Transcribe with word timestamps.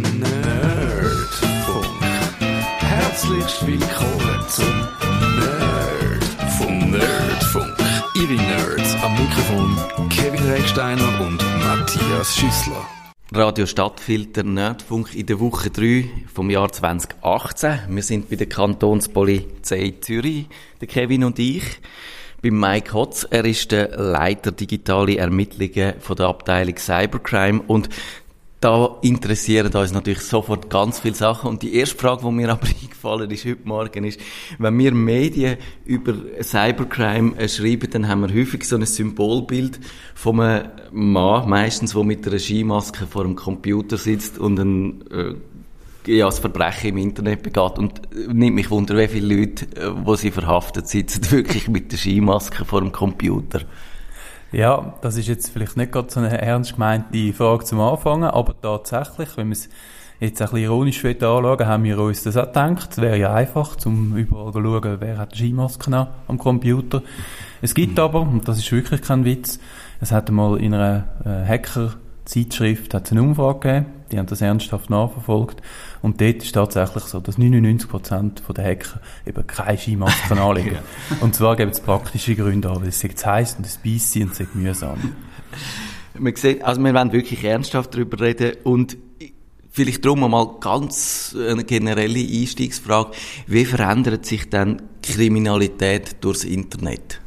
Nerdfunk. 0.00 1.86
Herzlich 2.78 3.66
willkommen 3.66 4.40
zum 4.48 4.88
Nerdfunk. 5.38 6.90
Nerdfunk. 6.90 7.76
Ihre 8.14 8.34
Nerds 8.34 8.96
am 9.02 9.12
Mikrofon 9.12 9.76
Kevin 10.08 10.42
Recksteiner 10.50 11.20
und 11.20 11.38
Matthias 11.58 12.34
Schüssler. 12.34 12.86
Radio 13.32 13.66
Stadtfilter 13.66 14.42
Nerdfunk 14.42 15.14
in 15.14 15.26
der 15.26 15.38
Woche 15.38 15.70
3 15.70 16.08
vom 16.32 16.48
Jahr 16.48 16.72
2018. 16.72 17.80
Wir 17.88 18.02
sind 18.02 18.30
bei 18.30 18.36
der 18.36 18.48
Kantonspolizei 18.48 19.94
Zürich, 20.00 20.46
der 20.80 20.88
Kevin 20.88 21.24
und 21.24 21.38
ich. 21.38 21.62
Bei 22.42 22.50
Mike 22.50 22.94
Hotz, 22.94 23.26
er 23.28 23.44
ist 23.44 23.70
der 23.70 23.90
Leiter 23.98 24.50
digitale 24.50 25.18
Ermittlungen 25.18 26.00
von 26.00 26.16
der 26.16 26.28
Abteilung 26.28 26.78
Cybercrime 26.78 27.60
und 27.66 27.90
da 28.60 28.98
interessieren 29.00 29.72
uns 29.72 29.92
natürlich 29.92 30.20
sofort 30.20 30.68
ganz 30.68 31.00
viele 31.00 31.14
Sachen. 31.14 31.48
Und 31.48 31.62
die 31.62 31.74
erste 31.74 31.96
Frage, 31.96 32.22
die 32.26 32.30
mir 32.30 32.48
aber 32.52 32.66
eingefallen 32.66 33.30
ist 33.30 33.46
heute 33.46 33.60
Morgen, 33.64 34.04
ist, 34.04 34.20
wenn 34.58 34.78
wir 34.78 34.92
Medien 34.92 35.56
über 35.86 36.14
Cybercrime 36.42 37.38
äh, 37.38 37.48
schreiben, 37.48 37.90
dann 37.90 38.06
haben 38.06 38.20
wir 38.20 38.34
häufig 38.34 38.64
so 38.64 38.76
ein 38.76 38.84
Symbolbild 38.84 39.80
von 40.14 40.40
einem 40.40 40.70
Mann, 40.92 41.48
meistens, 41.48 41.94
der 41.94 42.04
mit 42.04 42.26
einer 42.26 42.38
Skimaske 42.38 43.06
vor 43.06 43.24
einem 43.24 43.34
Computer 43.34 43.96
sitzt 43.96 44.38
und 44.38 44.58
ein, 44.58 45.04
äh, 45.10 45.34
ja, 46.06 46.26
das 46.26 46.38
Verbrechen 46.38 46.90
im 46.90 46.98
Internet 46.98 47.42
begeht. 47.42 47.78
Und 47.78 48.02
äh, 48.14 48.30
nimmt 48.30 48.56
mich 48.56 48.70
wunder, 48.70 48.94
wie 48.98 49.08
viele 49.08 49.36
Leute, 49.36 49.64
äh, 49.74 49.90
wo 50.04 50.16
sie 50.16 50.30
verhaftet 50.30 50.86
sitzen, 50.86 51.30
wirklich 51.30 51.66
mit 51.68 51.92
der 51.92 51.98
Skimaske 51.98 52.66
vor 52.66 52.82
dem 52.82 52.92
Computer. 52.92 53.62
Ja, 54.52 54.94
das 55.00 55.16
ist 55.16 55.28
jetzt 55.28 55.50
vielleicht 55.50 55.76
nicht 55.76 55.92
gerade 55.92 56.10
so 56.10 56.18
eine 56.18 56.36
ernst 56.40 56.72
gemeinte 56.72 57.32
Frage 57.32 57.64
zum 57.64 57.78
Anfangen, 57.80 58.24
aber 58.24 58.60
tatsächlich, 58.60 59.36
wenn 59.36 59.48
wir 59.48 59.52
es 59.52 59.68
jetzt 60.18 60.42
ein 60.42 60.46
bisschen 60.46 60.64
ironisch 60.64 61.04
anschauen, 61.04 61.66
haben 61.66 61.84
wir 61.84 61.98
uns 62.00 62.24
das 62.24 62.36
auch 62.36 62.46
gedacht. 62.46 62.90
Es 62.90 62.98
wäre 62.98 63.16
ja 63.16 63.32
einfach, 63.32 63.76
um 63.86 64.16
überall 64.16 64.52
zu 64.52 64.60
schauen, 64.60 64.96
wer 64.98 65.18
hat 65.18 65.36
Skimasken 65.36 65.94
am 66.26 66.38
Computer. 66.38 67.02
Es 67.62 67.74
gibt 67.74 68.00
aber, 68.00 68.22
und 68.22 68.48
das 68.48 68.58
ist 68.58 68.72
wirklich 68.72 69.02
kein 69.02 69.24
Witz, 69.24 69.60
es 70.00 70.10
hat 70.10 70.28
einmal 70.28 70.60
in 70.60 70.74
einer 70.74 71.04
äh, 71.24 71.46
Hacker-Zeitschrift 71.46 72.94
eine 73.12 73.22
Umfrage 73.22 73.60
gegeben, 73.60 73.86
die 74.10 74.18
haben 74.18 74.26
das 74.26 74.40
ernsthaft 74.40 74.90
nachverfolgt. 74.90 75.62
Und 76.02 76.20
dort 76.20 76.42
ist 76.42 76.52
tatsächlich 76.52 77.04
so, 77.04 77.20
dass 77.20 77.38
99% 77.38 78.52
der 78.52 78.64
Hacker 78.64 79.00
eben 79.26 79.46
keine 79.46 79.78
Skimasken 79.78 80.38
anlegen. 80.40 80.78
Und 81.20 81.34
zwar 81.34 81.56
gibt 81.56 81.74
es 81.74 81.80
praktische 81.80 82.34
Gründe 82.34 82.70
an, 82.70 82.82
weil 82.82 82.88
es 82.88 82.98
zu 82.98 83.08
heiß 83.08 83.56
und 83.56 83.66
es 83.66 83.78
beißt 83.78 84.16
und 84.16 84.32
es 84.32 84.54
mühsam. 84.54 85.14
Man 86.18 86.34
sieht, 86.36 86.62
also 86.64 86.82
wir 86.82 86.94
wollen 86.94 87.12
wirklich 87.12 87.44
ernsthaft 87.44 87.94
darüber 87.94 88.20
reden 88.20 88.56
und 88.64 88.96
vielleicht 89.70 90.04
darum 90.04 90.28
mal 90.30 90.56
ganz 90.60 91.34
eine 91.38 91.64
generelle 91.64 92.20
Einstiegsfrage. 92.20 93.12
Wie 93.46 93.64
verändert 93.64 94.26
sich 94.26 94.50
dann 94.50 94.82
Kriminalität 95.02 96.16
durchs 96.20 96.44
Internet? 96.44 97.20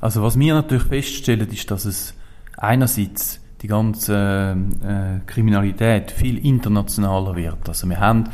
Also 0.00 0.22
was 0.22 0.38
wir 0.38 0.54
natürlich 0.54 0.82
feststellen, 0.82 1.48
ist, 1.50 1.70
dass 1.70 1.84
es 1.84 2.14
einerseits 2.56 3.41
die 3.62 3.68
ganze 3.68 4.56
äh, 4.82 5.20
Kriminalität 5.26 6.10
viel 6.10 6.44
internationaler 6.44 7.36
wird. 7.36 7.68
Also 7.68 7.88
wir 7.88 8.00
haben 8.00 8.24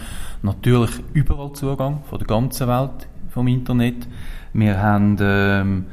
natürlich 0.43 0.91
überall 1.13 1.53
Zugang 1.53 2.03
von 2.09 2.19
der 2.19 2.27
ganzen 2.27 2.67
Welt 2.67 3.09
vom 3.29 3.47
Internet. 3.47 4.09
Wir 4.55 4.81
haben 4.81 5.19
ähm, 5.21 5.85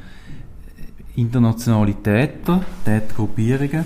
internationale 1.16 1.95
Täter, 1.95 2.61
Tätergruppierungen. 2.86 3.83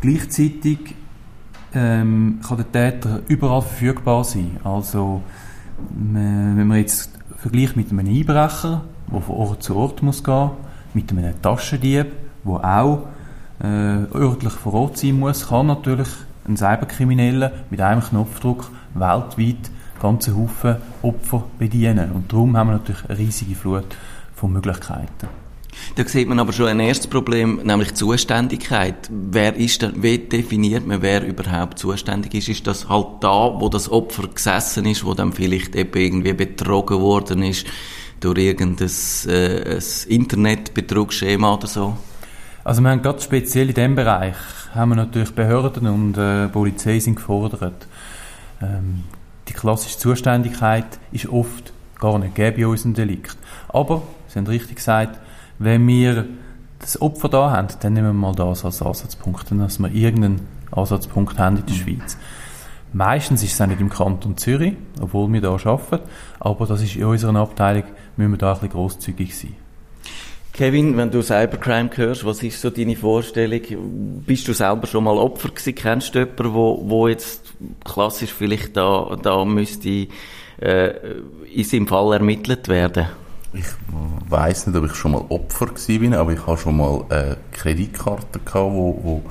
Gleichzeitig 0.00 0.94
ähm, 1.74 2.40
kann 2.46 2.56
der 2.58 2.72
Täter 2.72 3.22
überall 3.26 3.62
verfügbar 3.62 4.22
sein. 4.22 4.58
Also 4.62 5.22
wenn 5.90 6.66
man 6.66 6.78
jetzt 6.78 7.10
vergleicht 7.36 7.76
mit 7.76 7.90
einem 7.90 8.06
Einbrecher, 8.06 8.84
der 9.12 9.20
von 9.20 9.36
Ort 9.36 9.62
zu 9.64 9.74
Ort 9.74 10.02
muss 10.02 10.22
gehen, 10.22 10.50
mit 10.94 11.10
einem 11.10 11.40
Taschendieb, 11.42 12.06
der 12.44 12.64
auch 12.64 13.08
äh, 13.62 14.16
örtlich 14.16 14.52
vor 14.52 14.74
Ort 14.74 14.98
sein 14.98 15.18
muss, 15.18 15.48
kann 15.48 15.66
natürlich 15.66 16.08
ein 16.46 16.56
Cyberkrimineller 16.56 17.52
mit 17.70 17.80
einem 17.80 18.02
Knopfdruck 18.02 18.70
weltweit 18.94 19.70
ganze 20.00 20.36
Haufen 20.36 20.76
Opfer 21.02 21.44
bedienen. 21.58 22.12
Und 22.12 22.32
darum 22.32 22.56
haben 22.56 22.68
wir 22.68 22.74
natürlich 22.74 23.08
eine 23.08 23.18
riesige 23.18 23.54
Flut 23.54 23.96
von 24.34 24.52
Möglichkeiten. 24.52 25.28
Da 25.94 26.06
sieht 26.06 26.28
man 26.28 26.38
aber 26.38 26.52
schon 26.52 26.68
ein 26.68 26.80
erstes 26.80 27.06
Problem, 27.06 27.60
nämlich 27.64 27.94
Zuständigkeit. 27.94 29.10
Wer 29.10 29.56
ist 29.56 29.82
da, 29.82 29.92
wie 29.94 30.18
definiert 30.18 30.86
man, 30.86 31.02
wer 31.02 31.26
überhaupt 31.26 31.78
zuständig 31.78 32.34
ist? 32.34 32.48
Ist 32.48 32.66
das 32.66 32.88
halt 32.88 33.06
da, 33.20 33.60
wo 33.60 33.68
das 33.68 33.90
Opfer 33.90 34.28
gesessen 34.28 34.86
ist, 34.86 35.04
wo 35.04 35.14
dann 35.14 35.32
vielleicht 35.32 35.74
eben 35.76 35.98
irgendwie 35.98 36.32
betrogen 36.32 37.00
worden 37.00 37.42
ist 37.42 37.66
durch 38.20 38.38
irgendein 38.38 38.90
äh, 39.28 39.78
Internetbetrugsschema 40.08 41.54
oder 41.54 41.66
so? 41.66 41.96
Also 42.66 42.82
wir 42.82 42.90
haben 42.90 43.00
ganz 43.00 43.22
speziell 43.22 43.68
in 43.68 43.74
diesem 43.76 43.94
Bereich 43.94 44.34
haben 44.74 44.88
wir 44.88 44.96
natürlich 44.96 45.32
Behörden 45.32 45.86
und 45.86 46.18
äh, 46.18 46.48
Polizei 46.48 46.98
sind 46.98 47.14
gefordert. 47.14 47.86
Ähm, 48.60 49.04
die 49.46 49.52
klassische 49.52 49.96
Zuständigkeit 49.98 50.98
ist 51.12 51.28
oft 51.28 51.72
gar 52.00 52.18
nicht 52.18 52.34
gegeben 52.34 52.56
bei 52.56 52.66
unserem 52.66 52.94
Delikt. 52.94 53.36
Aber, 53.68 54.02
Sie 54.26 54.40
haben 54.40 54.48
richtig 54.48 54.78
gesagt, 54.78 55.20
wenn 55.60 55.86
wir 55.86 56.24
das 56.80 57.00
Opfer 57.00 57.28
da 57.28 57.52
haben, 57.52 57.68
dann 57.78 57.92
nehmen 57.92 58.08
wir 58.08 58.12
mal 58.14 58.34
das 58.34 58.64
als 58.64 58.82
Ansatzpunkt, 58.82 59.46
dass 59.48 59.78
wir 59.78 59.92
irgendeinen 59.92 60.40
Ansatzpunkt 60.72 61.38
haben 61.38 61.58
in 61.58 61.66
der 61.66 61.72
Schweiz. 61.72 62.18
Meistens 62.92 63.44
ist 63.44 63.52
es 63.52 63.60
auch 63.60 63.68
nicht 63.68 63.80
im 63.80 63.90
Kanton 63.90 64.36
Zürich, 64.36 64.74
obwohl 65.00 65.32
wir 65.32 65.40
da 65.40 65.52
arbeiten, 65.52 66.00
aber 66.40 66.66
das 66.66 66.82
ist 66.82 66.96
in 66.96 67.04
unserer 67.04 67.36
Abteilung, 67.36 67.84
müssen 68.16 68.32
wir 68.32 68.38
da 68.38 68.54
ein 68.54 68.54
bisschen 68.54 68.70
grosszügig 68.70 69.38
sein. 69.38 69.65
Kevin, 70.56 70.96
wenn 70.96 71.10
du 71.10 71.20
Cybercrime 71.20 71.90
hörst, 71.96 72.24
was 72.24 72.42
ist 72.42 72.62
so 72.62 72.70
deine 72.70 72.96
Vorstellung? 72.96 73.60
Bist 74.26 74.48
du 74.48 74.54
selber 74.54 74.86
schon 74.86 75.04
mal 75.04 75.18
Opfer 75.18 75.50
gewesen? 75.50 75.74
Kennst 75.74 76.14
du 76.14 76.20
jemanden, 76.20 76.54
wo, 76.54 76.82
wo 76.82 77.08
jetzt 77.08 77.42
klassisch 77.84 78.32
vielleicht 78.32 78.74
da, 78.74 79.18
da 79.22 79.44
müsste 79.44 80.08
äh, 80.58 80.94
in 81.52 81.64
seinem 81.64 81.86
Fall 81.86 82.14
ermittelt 82.14 82.68
werden? 82.68 83.08
Ich 83.52 83.66
weiß 84.30 84.68
nicht, 84.68 84.76
ob 84.78 84.86
ich 84.86 84.94
schon 84.94 85.12
mal 85.12 85.26
Opfer 85.28 85.66
gewesen 85.66 86.00
bin, 86.00 86.14
aber 86.14 86.32
ich 86.32 86.46
habe 86.46 86.56
schon 86.56 86.78
mal 86.78 87.04
eine 87.10 87.36
Kreditkarte 87.52 88.38
gehabt, 88.38 88.72
wo, 88.72 88.98
wo 89.02 89.22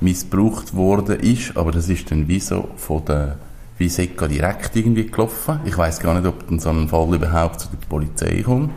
missbraucht 0.00 0.74
worden 0.74 1.20
ist, 1.20 1.58
aber 1.58 1.72
das 1.72 1.90
ist 1.90 2.10
dann 2.10 2.26
wie 2.26 2.40
so 2.40 2.70
von 2.76 3.04
der 3.04 3.36
Viseka 3.76 4.26
direkt 4.28 4.76
irgendwie 4.76 5.06
gelaufen. 5.06 5.60
Ich 5.66 5.76
weiß 5.76 6.00
gar 6.00 6.14
nicht, 6.14 6.26
ob 6.26 6.48
dann 6.48 6.58
so 6.58 6.70
ein 6.70 6.88
Fall 6.88 7.14
überhaupt 7.14 7.60
zu 7.60 7.68
der 7.68 7.86
Polizei 7.86 8.42
kommt. 8.42 8.70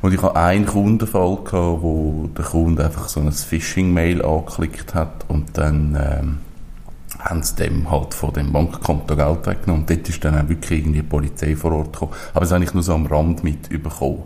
Und 0.00 0.14
ich 0.14 0.22
hatte 0.22 0.36
einen 0.36 0.66
Kundenfall, 0.66 1.36
gehabt, 1.36 1.82
wo 1.82 2.28
der 2.36 2.44
Kunde 2.44 2.84
einfach 2.84 3.08
so 3.08 3.20
ein 3.20 3.32
Phishing-Mail 3.32 4.24
angeklickt 4.24 4.94
hat 4.94 5.24
und 5.28 5.58
dann 5.58 5.98
ähm, 6.00 6.38
haben 7.18 7.42
sie 7.42 7.56
dem 7.56 7.90
halt 7.90 8.14
von 8.14 8.32
dem 8.32 8.52
Bankkonto 8.52 9.16
Geld 9.16 9.46
weggenommen. 9.46 9.82
Und 9.82 9.90
dort 9.90 10.08
ist 10.08 10.24
dann 10.24 10.38
auch 10.38 10.48
wirklich 10.48 10.80
irgendwie 10.80 11.00
die 11.00 11.06
Polizei 11.06 11.56
vor 11.56 11.72
Ort 11.72 11.92
gekommen. 11.92 12.12
Aber 12.32 12.40
das 12.40 12.52
habe 12.52 12.62
ich 12.62 12.74
nur 12.74 12.82
so 12.82 12.94
am 12.94 13.06
Rand 13.06 13.42
mit 13.42 13.68
bekommen. 13.68 14.22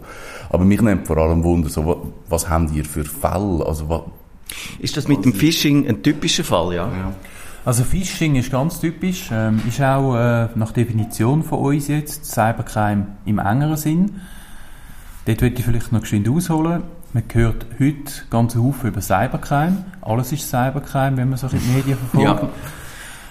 Aber 0.51 0.65
mich 0.65 0.83
nimmt 0.83 1.07
vor 1.07 1.17
allem 1.17 1.43
Wunder, 1.43 1.71
so, 1.71 1.87
was, 1.87 1.97
was 2.29 2.51
habt 2.51 2.73
ihr 2.73 2.85
für 2.85 3.05
Fälle? 3.05 3.65
Also, 3.65 3.89
was, 3.89 4.03
ist 4.79 4.97
das 4.97 5.09
mit 5.09 5.25
dem 5.25 5.33
Phishing 5.33 5.89
ein 5.89 6.03
typischer 6.03 6.45
Fall, 6.45 6.75
ja? 6.75 6.87
ja. 6.87 7.13
Also 7.65 7.85
Phishing 7.85 8.35
ist 8.35 8.51
ganz 8.51 8.81
typisch, 8.81 9.31
ähm, 9.33 9.63
ist 9.67 9.81
auch 9.81 10.17
äh, 10.17 10.49
nach 10.57 10.73
Definition 10.73 11.45
von 11.45 11.61
uns 11.61 11.89
jetzt 11.89 12.27
Cybercrime 12.27 13.07
im 13.25 13.39
engeren 13.39 13.77
Sinn. 13.77 14.21
Dort 15.25 15.41
würde 15.41 15.57
ich 15.57 15.65
vielleicht 15.65 15.93
noch 15.93 16.01
geschwind 16.01 16.29
ausholen. 16.29 16.83
Man 17.13 17.25
hört 17.33 17.67
heute 17.79 18.13
ganz 18.31 18.57
Haufen 18.57 18.91
über 18.91 19.01
Cybercrime. 19.01 19.85
Alles 20.01 20.33
ist 20.33 20.49
Cybercrime, 20.49 21.17
wenn 21.17 21.29
man 21.29 21.39
so 21.39 21.47
in 21.47 21.61
die 21.61 21.69
Medien 21.69 21.99
verfolgt. 22.11 22.43
Ja. 22.43 22.49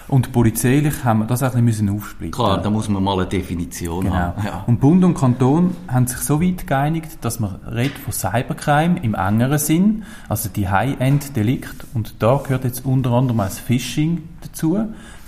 Und 0.08 0.32
polizeilich 0.32 1.04
haben 1.04 1.20
wir 1.20 1.26
das 1.26 1.42
auch 1.42 1.54
ein 1.54 1.64
bisschen 1.64 1.88
aufsplitten. 1.90 2.32
Klar, 2.32 2.60
da 2.60 2.70
muss 2.70 2.88
man 2.88 3.02
mal 3.02 3.18
eine 3.18 3.26
Definition 3.26 4.04
genau. 4.04 4.14
haben. 4.14 4.46
Ja. 4.46 4.64
Und 4.66 4.80
Bund 4.80 5.04
und 5.04 5.14
Kanton 5.14 5.76
haben 5.88 6.06
sich 6.06 6.18
so 6.18 6.40
weit 6.42 6.66
geeinigt, 6.66 7.18
dass 7.22 7.40
man 7.40 7.56
redet 7.66 7.98
von 7.98 8.12
Cybercrime 8.12 9.00
im 9.02 9.14
engeren 9.14 9.58
Sinn, 9.58 10.04
also 10.28 10.48
die 10.48 10.68
High-End-Delikt. 10.68 11.86
Und 11.94 12.14
da 12.18 12.36
gehört 12.36 12.64
jetzt 12.64 12.84
unter 12.84 13.12
anderem 13.12 13.38
das 13.38 13.58
Phishing 13.58 14.28
dazu. 14.42 14.78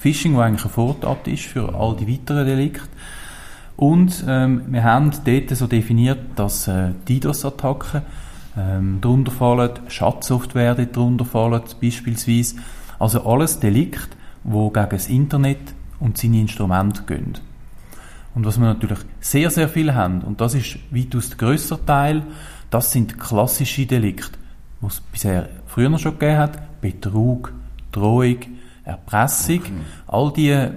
Phishing, 0.01 0.35
wo 0.37 0.41
eigentlich 0.41 0.65
eine 0.65 0.73
Vortat 0.73 1.29
ist 1.29 1.45
für 1.45 1.75
all 1.75 1.97
die 1.97 2.07
weiteren 2.07 2.47
Delikte. 2.47 2.89
Und 3.77 4.25
ähm, 4.29 4.63
wir 4.69 4.85
haben 4.85 5.11
dort 5.25 5.51
so 5.51 5.67
definiert, 5.67 6.21
dass 6.37 6.69
äh, 6.69 6.91
DDoS-Attacken 7.09 8.03
ähm, 8.57 8.99
darunter 9.01 9.33
fallen, 9.33 9.73
Schatzsoftware 9.89 10.75
darunter 10.75 11.25
fallen, 11.25 11.63
beispielsweise. 11.81 12.57
Also 12.99 13.27
alles 13.27 13.59
Delikt, 13.59 14.17
wo 14.45 14.71
gegen 14.71 14.91
das 14.91 15.09
Internet 15.09 15.75
und 15.99 16.19
seine 16.19 16.41
Instrumente 16.41 17.03
gehen. 17.03 17.39
Und 18.35 18.47
was 18.47 18.59
wir 18.59 18.67
natürlich 18.67 18.99
sehr, 19.21 19.51
sehr 19.51 19.69
viel 19.69 19.95
haben, 19.95 20.23
und 20.23 20.41
das 20.41 20.55
ist 20.55 20.79
weitaus 20.91 21.31
der 21.31 21.39
grösser 21.39 21.85
Teil, 21.85 22.23
das 22.71 22.93
sind 22.93 23.19
klassische 23.19 23.87
Delikte, 23.87 24.39
die 24.81 24.87
es 24.87 25.01
bisher 25.01 25.49
früher 25.67 25.89
noch 25.89 25.99
schon 25.99 26.19
gegeben 26.19 26.39
hat. 26.39 26.81
Betrug, 26.81 27.53
Drohung, 27.93 28.39
Erpressung. 28.85 29.61
Okay. 29.61 29.73
All 30.09 30.33
diese 30.33 30.73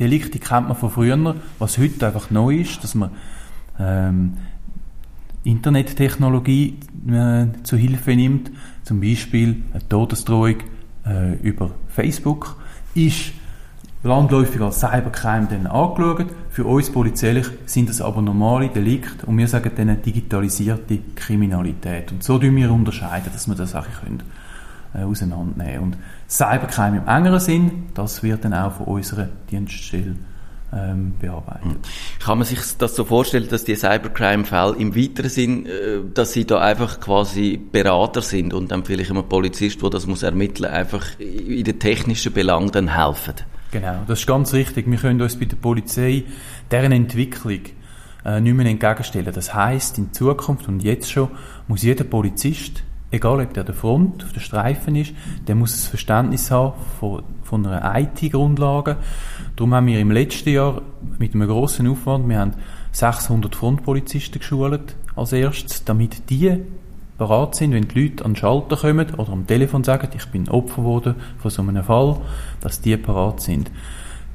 Delikte 0.00 0.38
kennt 0.38 0.68
man 0.68 0.76
von 0.76 0.90
früher. 0.90 1.36
Was 1.58 1.78
heute 1.78 2.06
einfach 2.06 2.30
neu 2.30 2.56
ist, 2.56 2.82
dass 2.82 2.94
man 2.94 3.10
ähm, 3.78 4.34
Internettechnologie 5.44 6.78
äh, 7.08 7.46
zu 7.62 7.76
Hilfe 7.76 8.14
nimmt, 8.14 8.50
zum 8.82 9.00
Beispiel 9.00 9.62
eine 9.72 9.88
Todesdrohung 9.88 10.56
äh, 11.06 11.34
über 11.42 11.70
Facebook, 11.88 12.56
ist 12.94 13.32
landläufig 14.02 14.60
als 14.60 14.80
Cybercrime 14.80 15.46
dann 15.50 15.66
angeschaut. 15.66 16.26
Für 16.50 16.64
uns 16.64 16.90
polizeilich 16.90 17.46
sind 17.66 17.88
das 17.88 18.00
aber 18.00 18.22
normale 18.22 18.68
Delikte 18.68 19.26
und 19.26 19.38
wir 19.38 19.48
sagen 19.48 19.70
dann 19.76 20.02
digitalisierte 20.02 20.98
Kriminalität. 21.14 22.12
Und 22.12 22.22
so 22.22 22.38
tun 22.38 22.56
wir 22.56 22.70
unterscheiden, 22.70 23.30
dass 23.32 23.48
wir 23.48 23.54
das 23.54 23.74
auch 23.74 23.86
können, 24.02 24.22
äh, 24.94 25.02
auseinandernehmen 25.02 25.80
Und 25.80 25.96
Cybercrime 26.28 26.98
im 26.98 27.08
engeren 27.08 27.40
Sinn, 27.40 27.84
das 27.94 28.22
wird 28.22 28.44
dann 28.44 28.54
auch 28.54 28.72
von 28.72 28.86
unserer 28.86 29.28
Dienststelle 29.50 30.16
ähm, 30.72 31.14
bearbeitet. 31.20 31.64
Hm. 31.64 31.76
Kann 32.20 32.38
man 32.38 32.46
sich 32.46 32.60
das 32.78 32.94
so 32.94 33.04
vorstellen, 33.04 33.48
dass 33.48 33.64
die 33.64 33.74
Cybercrime-Fälle 33.74 34.76
im 34.76 34.94
weiteren 34.94 35.30
Sinn, 35.30 35.66
äh, 35.66 35.98
dass 36.14 36.32
sie 36.32 36.46
da 36.46 36.60
einfach 36.60 37.00
quasi 37.00 37.56
Berater 37.56 38.22
sind 38.22 38.54
und 38.54 38.70
dann 38.70 38.84
vielleicht 38.84 39.10
ein 39.10 39.28
Polizist, 39.28 39.82
der 39.82 39.90
das 39.90 40.06
muss 40.06 40.22
ermitteln, 40.22 40.70
einfach 40.70 41.18
in 41.18 41.64
den 41.64 41.78
technischen 41.78 42.32
Belangen 42.32 42.70
dann 42.70 42.96
helfen? 42.96 43.34
Genau, 43.72 44.02
das 44.06 44.20
ist 44.20 44.26
ganz 44.26 44.52
richtig. 44.52 44.90
Wir 44.90 44.98
können 44.98 45.20
uns 45.20 45.38
bei 45.38 45.44
der 45.44 45.56
Polizei 45.56 46.24
deren 46.70 46.92
Entwicklung 46.92 47.60
äh, 48.24 48.40
nicht 48.40 48.54
mehr 48.54 48.66
entgegenstellen. 48.66 49.32
Das 49.32 49.54
heißt, 49.54 49.98
in 49.98 50.12
Zukunft 50.12 50.68
und 50.68 50.82
jetzt 50.82 51.10
schon 51.10 51.28
muss 51.68 51.82
jeder 51.82 52.04
Polizist, 52.04 52.82
egal 53.10 53.40
ob 53.40 53.54
der 53.54 53.64
der 53.64 53.74
Front, 53.74 54.24
auf 54.24 54.32
der 54.32 54.40
Streifen 54.40 54.96
ist, 54.96 55.12
der 55.46 55.54
muss 55.54 55.84
ein 55.84 55.90
Verständnis 55.90 56.50
haben 56.50 56.74
von, 56.98 57.22
von 57.42 57.66
einer 57.66 57.98
IT-Grundlage. 57.98 58.96
Darum 59.56 59.74
haben 59.74 59.86
wir 59.86 60.00
im 60.00 60.10
letzten 60.10 60.50
Jahr 60.50 60.82
mit 61.18 61.34
einem 61.34 61.48
grossen 61.48 61.88
Aufwand, 61.88 62.28
wir 62.28 62.38
haben 62.38 62.54
600 62.92 63.54
Frontpolizisten 63.54 64.40
geschult 64.40 64.96
als 65.16 65.32
erstes, 65.32 65.84
damit 65.84 66.30
die 66.30 66.56
bereit 67.18 67.54
sind, 67.54 67.72
wenn 67.72 67.86
die 67.86 68.00
Leute 68.00 68.24
an 68.24 68.32
den 68.32 68.36
Schalter 68.36 68.76
kommen 68.76 69.14
oder 69.14 69.32
am 69.32 69.46
Telefon 69.46 69.84
sagen, 69.84 70.08
ich 70.16 70.26
bin 70.26 70.48
Opfer 70.48 70.76
geworden 70.76 71.14
von 71.38 71.50
so 71.50 71.62
einem 71.62 71.84
Fall, 71.84 72.16
dass 72.62 72.80
die 72.80 72.96
bereit 72.96 73.40
sind. 73.40 73.70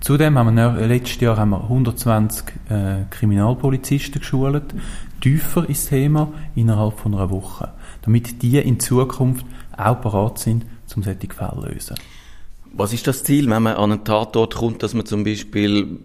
Zudem 0.02 0.38
haben 0.38 0.56
wir 0.56 0.86
letztes 0.86 1.20
Jahr 1.20 1.38
haben 1.38 1.50
wir 1.50 1.64
120 1.64 2.46
äh, 2.70 3.06
Kriminalpolizisten 3.10 4.22
geschult, 4.22 4.76
tiefer 5.20 5.68
ins 5.68 5.88
Thema 5.88 6.32
innerhalb 6.54 7.00
von 7.00 7.16
einer 7.16 7.32
Woche, 7.32 7.70
damit 8.06 8.42
die 8.42 8.58
in 8.58 8.80
Zukunft 8.80 9.46
auch 9.76 9.96
bereit 9.96 10.40
sind, 10.40 10.66
um 10.96 11.04
solche 11.04 11.28
Fälle 11.34 11.52
zu 11.52 11.68
lösen. 11.68 11.96
Was 12.74 12.94
ist 12.94 13.08
das 13.08 13.24
Ziel, 13.24 13.50
wenn 13.50 13.64
man 13.64 13.76
an 13.76 13.92
einen 13.92 14.04
Tatort 14.04 14.56
kommt, 14.56 14.84
dass 14.84 14.94
man 14.94 15.06
zum 15.06 15.24
Beispiel 15.24 16.00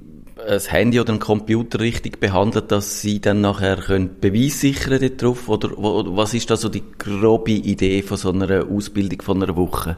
ein 0.49 0.61
Handy 0.61 1.01
oder 1.01 1.13
ein 1.13 1.19
Computer 1.19 1.81
richtig 1.81 2.21
behandelt, 2.21 2.71
dass 2.71 3.01
sie 3.03 3.21
dann 3.21 3.41
nachher 3.41 3.77
können 3.77 4.21
Beweis 4.21 4.61
sichern 4.61 5.11
darauf? 5.17 5.49
Oder 5.49 5.71
was 5.77 6.35
ist 6.35 6.51
da 6.51 6.57
so 6.57 6.69
die 6.69 6.83
grobe 6.99 7.53
Idee 7.53 8.03
von 8.03 8.17
so 8.17 8.33
einer 8.33 8.67
Ausbildung 8.67 9.21
von 9.23 9.43
einer 9.43 9.57
Woche? 9.57 9.97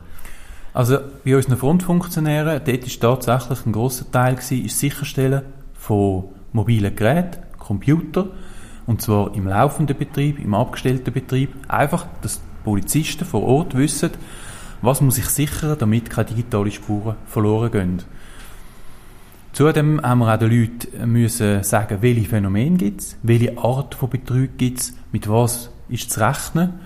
Also 0.75 0.98
bei 1.25 1.37
unseren 1.37 1.58
Frontfunktionären, 1.58 2.62
dort 2.64 2.87
ist 2.87 3.00
tatsächlich 3.00 3.66
ein 3.66 3.72
grosser 3.72 4.10
Teil 4.10 4.37
gewesen, 4.37 4.64
ist 4.64 4.78
Sicherstellen 4.78 5.43
von 5.75 6.25
mobilen 6.52 6.96
Geräten, 6.96 7.43
Computer, 7.58 8.28
und 8.87 9.00
zwar 9.02 9.34
im 9.34 9.46
laufenden 9.46 9.96
Betrieb, 9.96 10.38
im 10.38 10.55
abgestellten 10.55 11.12
Betrieb. 11.12 11.50
Einfach, 11.69 12.06
dass 12.20 12.40
die 12.40 12.64
Polizisten 12.64 13.25
vor 13.25 13.43
Ort 13.43 13.76
wissen, 13.76 14.11
was 14.82 15.00
muss 15.00 15.19
ich 15.19 15.26
sichern, 15.26 15.76
damit 15.79 16.11
keine 16.11 16.29
digitalen 16.29 16.70
Spuren 16.70 17.17
verloren 17.26 17.70
gehen. 17.70 18.02
Zudem 19.52 20.00
haben 20.02 20.20
wir 20.20 20.32
auch 20.32 20.38
den 20.38 20.50
Leuten 20.50 21.12
müssen 21.12 21.62
sagen, 21.62 21.99
welche 22.00 22.29
Phänomene 22.29 22.79
gibt 22.79 23.00
es, 23.02 23.17
welche 23.23 23.58
Art 23.58 23.94
von 23.94 24.08
Betrug 24.08 24.56
gibt 24.56 24.81
es, 24.81 24.96
mit 25.12 25.29
was 25.29 25.70
ist 25.88 26.11
zu 26.11 26.20
rechnen. 26.20 26.81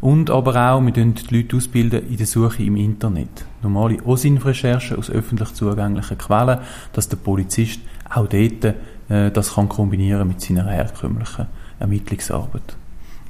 Und 0.00 0.30
aber 0.30 0.72
auch, 0.72 0.80
wir 0.80 0.92
bilden 0.92 1.14
die 1.14 1.36
Leute 1.36 1.56
ausbilden 1.56 2.08
in 2.08 2.16
der 2.16 2.26
Suche 2.26 2.62
im 2.62 2.76
Internet. 2.76 3.44
Normale 3.62 4.02
OSINT-Recherchen 4.02 4.96
aus 4.96 5.10
öffentlich 5.10 5.52
zugänglichen 5.54 6.18
Quellen, 6.18 6.60
dass 6.92 7.08
der 7.08 7.16
Polizist 7.16 7.80
auch 8.08 8.26
dort 8.26 8.74
äh, 9.08 9.30
das 9.30 9.54
kann 9.54 9.68
kombinieren 9.68 10.28
mit 10.28 10.40
seiner 10.40 10.66
herkömmlichen 10.66 11.46
Ermittlungsarbeit. 11.78 12.76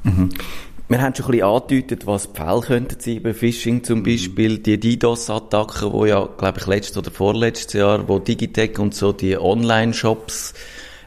Mhm. 0.04 0.30
Wir 0.88 1.02
haben 1.02 1.16
schon 1.16 1.26
ein 1.26 1.30
bisschen 1.32 1.46
angedeutet, 1.46 2.06
was 2.06 2.32
die 2.32 2.40
Fälle 2.40 2.60
könnten 2.60 3.00
sein 3.00 3.22
bei 3.22 3.34
Phishing 3.34 3.82
zum 3.82 4.04
Beispiel. 4.04 4.58
Die 4.58 4.78
DDoS-Attacken, 4.78 5.92
die 5.92 6.08
ja, 6.08 6.28
glaube 6.38 6.60
ich, 6.60 6.66
letztes 6.66 6.96
oder 6.96 7.10
vorletztes 7.10 7.72
Jahr, 7.72 8.08
wo 8.08 8.20
Digitec 8.20 8.78
und 8.78 8.94
so 8.94 9.12
die 9.12 9.36
Online-Shops 9.36 10.54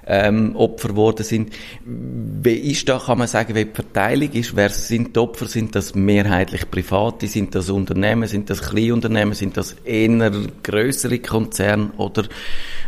ähm, 0.10 0.56
Opfer 0.56 0.90
geworden 0.90 1.24
sind. 1.24 1.54
Wie 1.86 2.56
ist 2.56 2.90
da, 2.90 3.00
kann 3.00 3.20
man 3.20 3.28
sagen, 3.28 3.54
wie 3.56 3.66
die 3.66 3.72
Verteilung 3.72 4.32
ist? 4.32 4.56
Wer 4.56 4.70
sind 4.70 5.16
die 5.16 5.20
Opfer? 5.20 5.46
Sind 5.46 5.76
das 5.76 5.94
mehrheitlich 5.94 6.70
Private? 6.70 7.28
Sind 7.28 7.54
das 7.54 7.70
Unternehmen? 7.70 8.28
Sind 8.28 8.50
das 8.50 8.62
Kleinunternehmen? 8.62 9.36
Sind 9.36 9.56
das 9.56 9.74
eher 9.86 10.32
größere 10.64 11.20
Konzerne? 11.20 11.92
Oder 11.98 12.24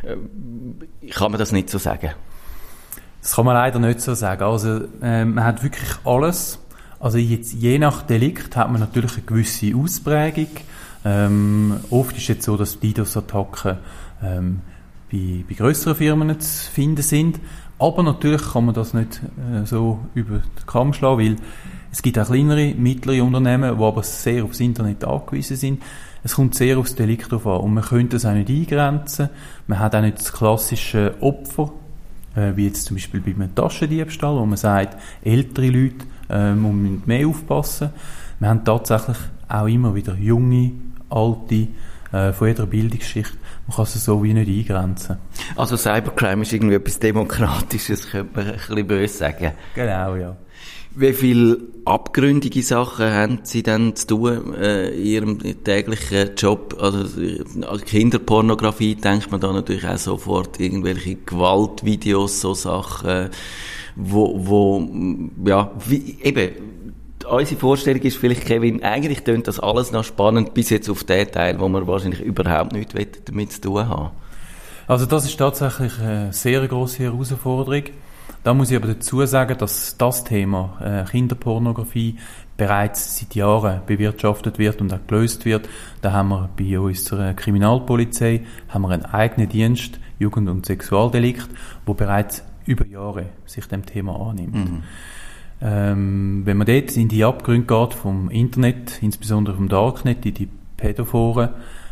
äh, 0.04 1.10
kann 1.12 1.32
man 1.32 1.40
das 1.40 1.52
nicht 1.52 1.70
so 1.70 1.78
sagen? 1.78 2.12
Das 3.22 3.36
kann 3.36 3.46
man 3.46 3.54
leider 3.54 3.78
nicht 3.78 4.02
so 4.02 4.16
sagen. 4.16 4.44
Also, 4.44 4.82
äh, 5.04 5.24
man 5.24 5.44
hat 5.44 5.64
wirklich 5.64 5.92
alles. 6.04 6.58
Also 7.00 7.18
jetzt, 7.18 7.54
je 7.54 7.80
nach 7.80 8.02
Delikt 8.04 8.56
hat 8.56 8.72
man 8.72 8.80
natürlich 8.80 9.14
eine 9.14 9.26
gewisse 9.26 9.76
Ausprägung. 9.76 10.50
Ähm, 11.04 11.80
oft 11.90 12.16
ist 12.16 12.24
es 12.24 12.28
jetzt 12.28 12.46
so, 12.46 12.58
dass 12.58 12.80
DDoS-Attacken 12.80 13.78
ähm, 14.24 14.62
bei, 15.12 15.44
bei 15.48 15.56
größeren 15.56 15.96
Firmen 15.96 16.40
zu 16.40 16.72
finden 16.72 17.02
sind. 17.02 17.40
Aber 17.80 18.04
natürlich 18.04 18.42
kann 18.54 18.66
man 18.66 18.76
das 18.76 18.94
nicht 18.94 19.22
äh, 19.24 19.66
so 19.66 20.00
über 20.14 20.38
den 20.38 20.66
Kamm 20.68 20.94
schlagen, 20.94 21.20
weil 21.20 21.36
es 21.92 22.02
gibt 22.02 22.18
auch 22.20 22.28
kleinere, 22.28 22.74
mittlere 22.76 23.24
Unternehmen, 23.24 23.78
die 23.78 23.84
aber 23.84 24.04
sehr 24.04 24.44
aufs 24.44 24.60
Internet 24.60 25.04
angewiesen 25.04 25.58
sind. 25.58 25.84
Es 26.24 26.36
kommt 26.36 26.56
sehr 26.56 26.78
aufs 26.78 26.96
Delikt 26.96 27.32
drauf 27.32 27.48
an 27.48 27.62
und 27.62 27.74
man 27.74 27.84
könnte 27.84 28.18
es 28.18 28.26
auch 28.26 28.34
nicht 28.34 28.50
eingrenzen. 28.50 29.30
Man 29.68 29.80
hat 29.80 29.96
auch 29.96 30.02
nicht 30.02 30.20
das 30.20 30.32
klassische 30.32 31.16
Opfer, 31.20 31.72
äh, 32.36 32.56
wie 32.56 32.68
jetzt 32.68 32.86
zum 32.86 32.96
Beispiel 32.96 33.20
bei 33.20 33.32
einem 33.32 33.54
Taschendiebstahl, 33.56 34.36
wo 34.36 34.46
man 34.46 34.58
sagt, 34.58 34.98
ältere 35.24 35.70
Leute 35.70 36.06
äh, 36.30 36.54
müssen 36.54 37.02
mehr 37.06 37.28
aufpassen. 37.28 37.90
Wir 38.40 38.50
haben 38.50 38.64
tatsächlich 38.64 39.18
auch 39.50 39.68
immer 39.68 39.96
wieder 39.96 40.16
junge, 40.16 40.72
alte, 41.10 41.68
äh, 42.12 42.34
von 42.34 42.48
jeder 42.48 42.66
Bildungsschicht. 42.66 43.34
Man 43.68 43.76
kann 43.76 43.84
es 43.84 44.04
so 44.04 44.24
wie 44.24 44.34
nicht 44.34 44.70
eingrenzen. 44.70 45.18
Also 45.56 45.78
Cybercrime 45.78 46.44
ist 46.44 46.54
irgendwie 46.54 46.76
etwas 46.76 47.00
Demokratisches, 47.00 48.10
könnte 48.10 48.36
man 48.36 48.48
ein 48.48 48.58
bisschen 48.58 48.88
böse 48.88 49.18
sagen. 49.18 49.52
Genau, 49.76 50.16
ja. 50.16 50.36
Wie 50.94 51.14
viele 51.14 51.58
abgründige 51.86 52.62
Sachen 52.64 53.06
haben 53.06 53.40
Sie 53.44 53.64
denn 53.64 53.96
zu 53.96 54.08
tun 54.08 54.54
äh, 54.56 54.90
in 54.90 55.06
Ihrem 55.06 55.64
täglichen 55.64 56.32
Job? 56.36 56.76
Also 56.82 57.06
an 57.66 57.82
Kinderpornografie 57.86 58.96
denkt 58.96 59.32
man 59.32 59.40
da 59.40 59.54
natürlich 59.54 59.88
auch 59.88 59.98
sofort 59.98 60.60
irgendwelche 60.60 61.16
Gewaltvideos, 61.16 62.42
so 62.42 62.54
Sachen, 62.54 63.30
wo, 63.96 64.38
wo 64.46 64.90
ja, 65.46 65.72
wie, 65.88 66.18
eben 66.24 66.50
unsere 67.26 67.60
Vorstellung 67.60 68.02
ist 68.02 68.18
vielleicht, 68.18 68.46
Kevin, 68.46 68.84
eigentlich 68.84 69.24
tönt 69.24 69.48
das 69.48 69.60
alles 69.60 69.92
noch 69.92 70.04
spannend, 70.04 70.54
bis 70.54 70.70
jetzt 70.70 70.90
auf 70.90 71.04
den 71.04 71.32
Teil, 71.32 71.60
wo 71.60 71.68
wir 71.70 71.88
wahrscheinlich 71.88 72.22
überhaupt 72.22 72.74
nichts 72.74 72.94
damit 73.26 73.52
zu 73.52 73.62
tun 73.62 73.88
haben. 73.88 74.12
Also 74.88 75.06
das 75.06 75.26
ist 75.26 75.38
tatsächlich 75.38 76.00
eine 76.00 76.34
sehr 76.34 76.68
große 76.68 77.04
Herausforderung. 77.04 77.84
Da 78.44 78.54
muss 78.54 78.72
ich 78.72 78.78
aber 78.78 78.88
dazu 78.88 79.24
sagen, 79.26 79.58
dass 79.58 79.96
das 79.98 80.24
Thema 80.24 80.78
äh, 80.84 81.10
Kinderpornografie 81.10 82.18
bereits 82.58 83.20
seit 83.20 83.36
Jahren 83.36 83.82
bewirtschaftet 83.86 84.58
wird 84.58 84.82
und 84.82 84.94
auch 84.94 85.00
gelöst 85.08 85.46
wird. 85.46 85.70
Da 86.02 86.12
haben 86.12 86.30
wir 86.30 86.50
bei 86.58 86.80
unserer 86.80 87.34
Kriminalpolizei 87.34 88.42
haben 88.70 88.82
wir 88.84 88.90
einen 88.90 89.06
eigenen 89.06 89.48
Dienst 89.48 90.00
Jugend- 90.20 90.50
und 90.50 90.66
Sexualdelikt, 90.66 91.50
wo 91.86 91.94
bereits 91.94 92.44
über 92.66 92.86
Jahre 92.86 93.28
sich 93.46 93.66
dem 93.68 93.86
Thema 93.86 94.16
annimmt. 94.30 94.56
Mhm. 94.56 94.84
Ähm, 95.62 96.42
wenn 96.46 96.58
man 96.58 96.68
dort 96.68 96.96
in 96.98 97.08
die 97.08 97.24
Abgründe 97.24 97.68
geht 97.68 97.94
vom 97.94 98.30
Internet, 98.30 98.98
insbesondere 99.02 99.56
vom 99.56 99.70
Darknet, 99.70 100.26
in 100.26 100.34
die 100.34 100.50
Pädophoren, 100.78 101.50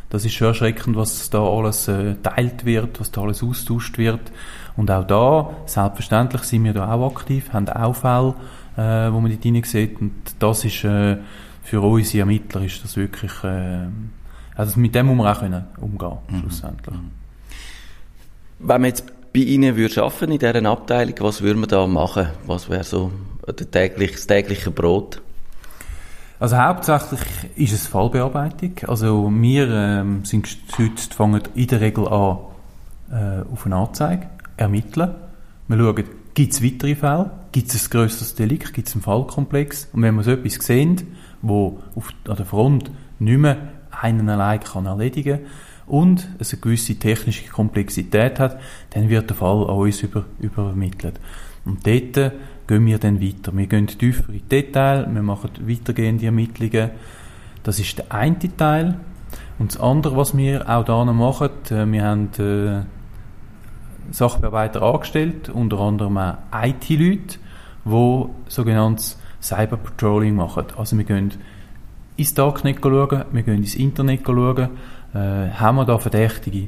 das 0.10 0.26
ist 0.26 0.34
schon 0.34 0.48
erschreckend, 0.48 0.96
was 0.96 1.30
da 1.30 1.44
alles 1.44 1.88
äh, 1.88 2.16
teilt 2.24 2.66
wird, 2.66 3.00
was 3.00 3.12
da 3.12 3.22
alles 3.22 3.44
austauscht 3.44 4.00
wird. 4.00 4.32
Und 4.76 4.90
auch 4.90 5.06
da, 5.06 5.52
selbstverständlich 5.66 6.44
sind 6.44 6.64
wir 6.64 6.74
da 6.74 6.92
auch 6.92 7.16
aktiv, 7.16 7.54
haben 7.54 7.70
auch 7.70 7.96
Fälle, 7.96 8.34
äh, 8.76 9.14
wo 9.14 9.20
man 9.20 9.30
dort 9.30 9.44
hinein 9.44 9.64
sieht. 9.64 10.02
Und 10.02 10.14
das 10.40 10.66
ist 10.66 10.84
äh, 10.84 11.18
für 11.64 11.82
unsere 11.82 12.22
Ermittler 12.22 12.62
ist 12.62 12.84
das 12.84 12.98
wirklich, 12.98 13.32
äh, 13.44 13.86
also 14.56 14.80
mit 14.80 14.96
dem 14.96 15.06
muss 15.08 15.18
man 15.18 15.28
auch 15.28 15.40
können 15.40 15.66
umgehen, 15.80 16.18
mhm. 16.30 16.40
schlussendlich. 16.40 16.96
Mhm. 16.96 17.12
Wenn 18.60 18.82
man 18.82 18.90
jetzt 18.90 19.06
bei 19.32 19.42
Ihnen 19.42 19.76
würde 19.76 20.02
arbeiten 20.02 20.32
in 20.32 20.40
dieser 20.40 20.66
Abteilung, 20.66 21.16
was 21.20 21.44
würde 21.44 21.60
man 21.60 21.70
da 21.70 21.86
machen? 21.86 22.30
Was 22.48 22.68
wäre 22.68 22.84
so 22.84 23.12
der 23.54 23.72
tägliche, 23.72 24.14
das 24.14 24.28
tägliche 24.28 24.72
Brot? 24.72 25.22
Also 26.40 26.58
hauptsächlich 26.58 27.22
ist 27.58 27.74
es 27.74 27.88
Fallbearbeitung. 27.88 28.74
Also 28.88 29.30
wir 29.30 29.70
ähm, 29.70 30.24
sind 30.24 30.44
gestützt, 30.44 31.14
fangen 31.14 31.42
in 31.54 31.68
der 31.68 31.82
Regel 31.82 32.08
an 32.08 32.38
äh, 33.12 33.42
auf 33.52 33.66
eine 33.66 33.76
Anzeige, 33.76 34.30
ermitteln. 34.56 35.16
Wir 35.68 35.78
schauen, 35.78 36.04
gibt 36.34 36.54
es 36.54 36.64
weitere 36.64 36.96
Fälle, 36.96 37.32
gibt 37.52 37.74
es 37.74 37.86
ein 37.86 37.90
grösseres 37.90 38.36
Delikt, 38.36 38.74
gibt 38.74 38.88
es 38.88 38.94
einen 38.94 39.04
Fallkomplex. 39.04 39.90
Und 39.92 40.02
wenn 40.02 40.16
wir 40.16 40.24
so 40.24 40.32
etwas 40.32 40.66
sehen, 40.66 41.16
wo 41.42 41.82
auf, 41.96 42.10
an 42.28 42.38
der 42.38 42.46
Front 42.46 42.90
nicht 43.20 43.38
mehr 43.38 43.58
einen 43.92 44.30
allein 44.30 44.62
kann 44.62 44.86
erledigen 44.86 45.40
und 45.88 46.30
es 46.40 46.54
eine 46.54 46.62
gewisse 46.62 46.96
technische 46.96 47.50
Komplexität 47.50 48.40
hat, 48.40 48.60
dann 48.92 49.10
wird 49.10 49.30
der 49.30 49.36
Fall 49.36 49.64
an 49.64 49.76
uns 49.76 50.02
über, 50.02 50.26
übermittelt. 50.40 51.20
Und 51.66 51.86
dort 51.86 52.32
gehen 52.70 52.86
wir 52.86 53.00
dann 53.00 53.20
weiter. 53.20 53.52
Wir 53.58 53.66
gehen 53.66 53.88
tiefer 53.88 54.30
in 54.30 54.36
die 54.36 54.42
Details, 54.42 55.08
wir 55.12 55.24
machen 55.24 55.50
weitergehende 55.62 56.28
Ermittlungen. 56.28 56.92
Das 57.64 57.80
ist 57.80 57.98
der 57.98 58.12
eine 58.12 58.38
Teil. 58.38 59.00
Und 59.58 59.74
das 59.74 59.82
andere, 59.82 60.16
was 60.16 60.38
wir 60.38 60.70
auch 60.70 60.86
da 60.86 61.04
noch 61.04 61.14
machen, 61.14 61.50
äh, 61.72 61.92
wir 61.92 62.04
haben 62.04 62.30
äh, 62.38 62.84
Sachbearbeiter 64.12 64.84
angestellt, 64.84 65.50
unter 65.50 65.80
anderem 65.80 66.18
auch 66.18 66.36
IT-Leute, 66.54 67.40
die 67.86 68.26
sogenanntes 68.48 69.20
Cyber 69.42 69.78
Patrolling 69.78 70.36
machen. 70.36 70.66
Also 70.78 70.96
wir 70.96 71.06
gehen 71.06 71.32
ins 72.18 72.34
Darknet 72.36 72.78
schauen, 72.84 73.26
wir 73.32 73.44
gehen 73.44 73.58
ins 73.58 73.76
Internet 73.76 74.22
schauen, 74.26 74.70
äh, 75.16 75.50
haben 75.50 75.76
wir 75.78 75.86
da 75.86 75.98
verdächtige 75.98 76.68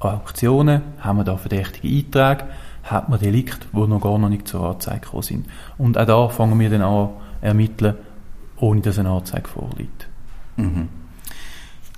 Aktionen, 0.00 0.82
haben 1.00 1.18
wir 1.18 1.24
da 1.24 1.38
verdächtige 1.38 1.88
Einträge, 1.88 2.44
hat 2.84 3.08
man 3.08 3.18
Delikte, 3.18 3.66
die 3.72 3.86
noch 3.86 4.00
gar 4.00 4.18
noch 4.18 4.28
nicht 4.28 4.46
zur 4.46 4.62
Anzeige 4.62 5.00
gekommen 5.00 5.22
sind. 5.22 5.46
Und 5.78 5.98
auch 5.98 6.06
da 6.06 6.28
fangen 6.28 6.58
wir 6.60 6.70
dann 6.70 6.82
an 6.82 7.10
ermitteln, 7.40 7.94
ohne 8.56 8.80
dass 8.80 8.98
eine 8.98 9.10
Anzeige 9.10 9.48
vorliegt. 9.48 10.08
Mhm. 10.56 10.88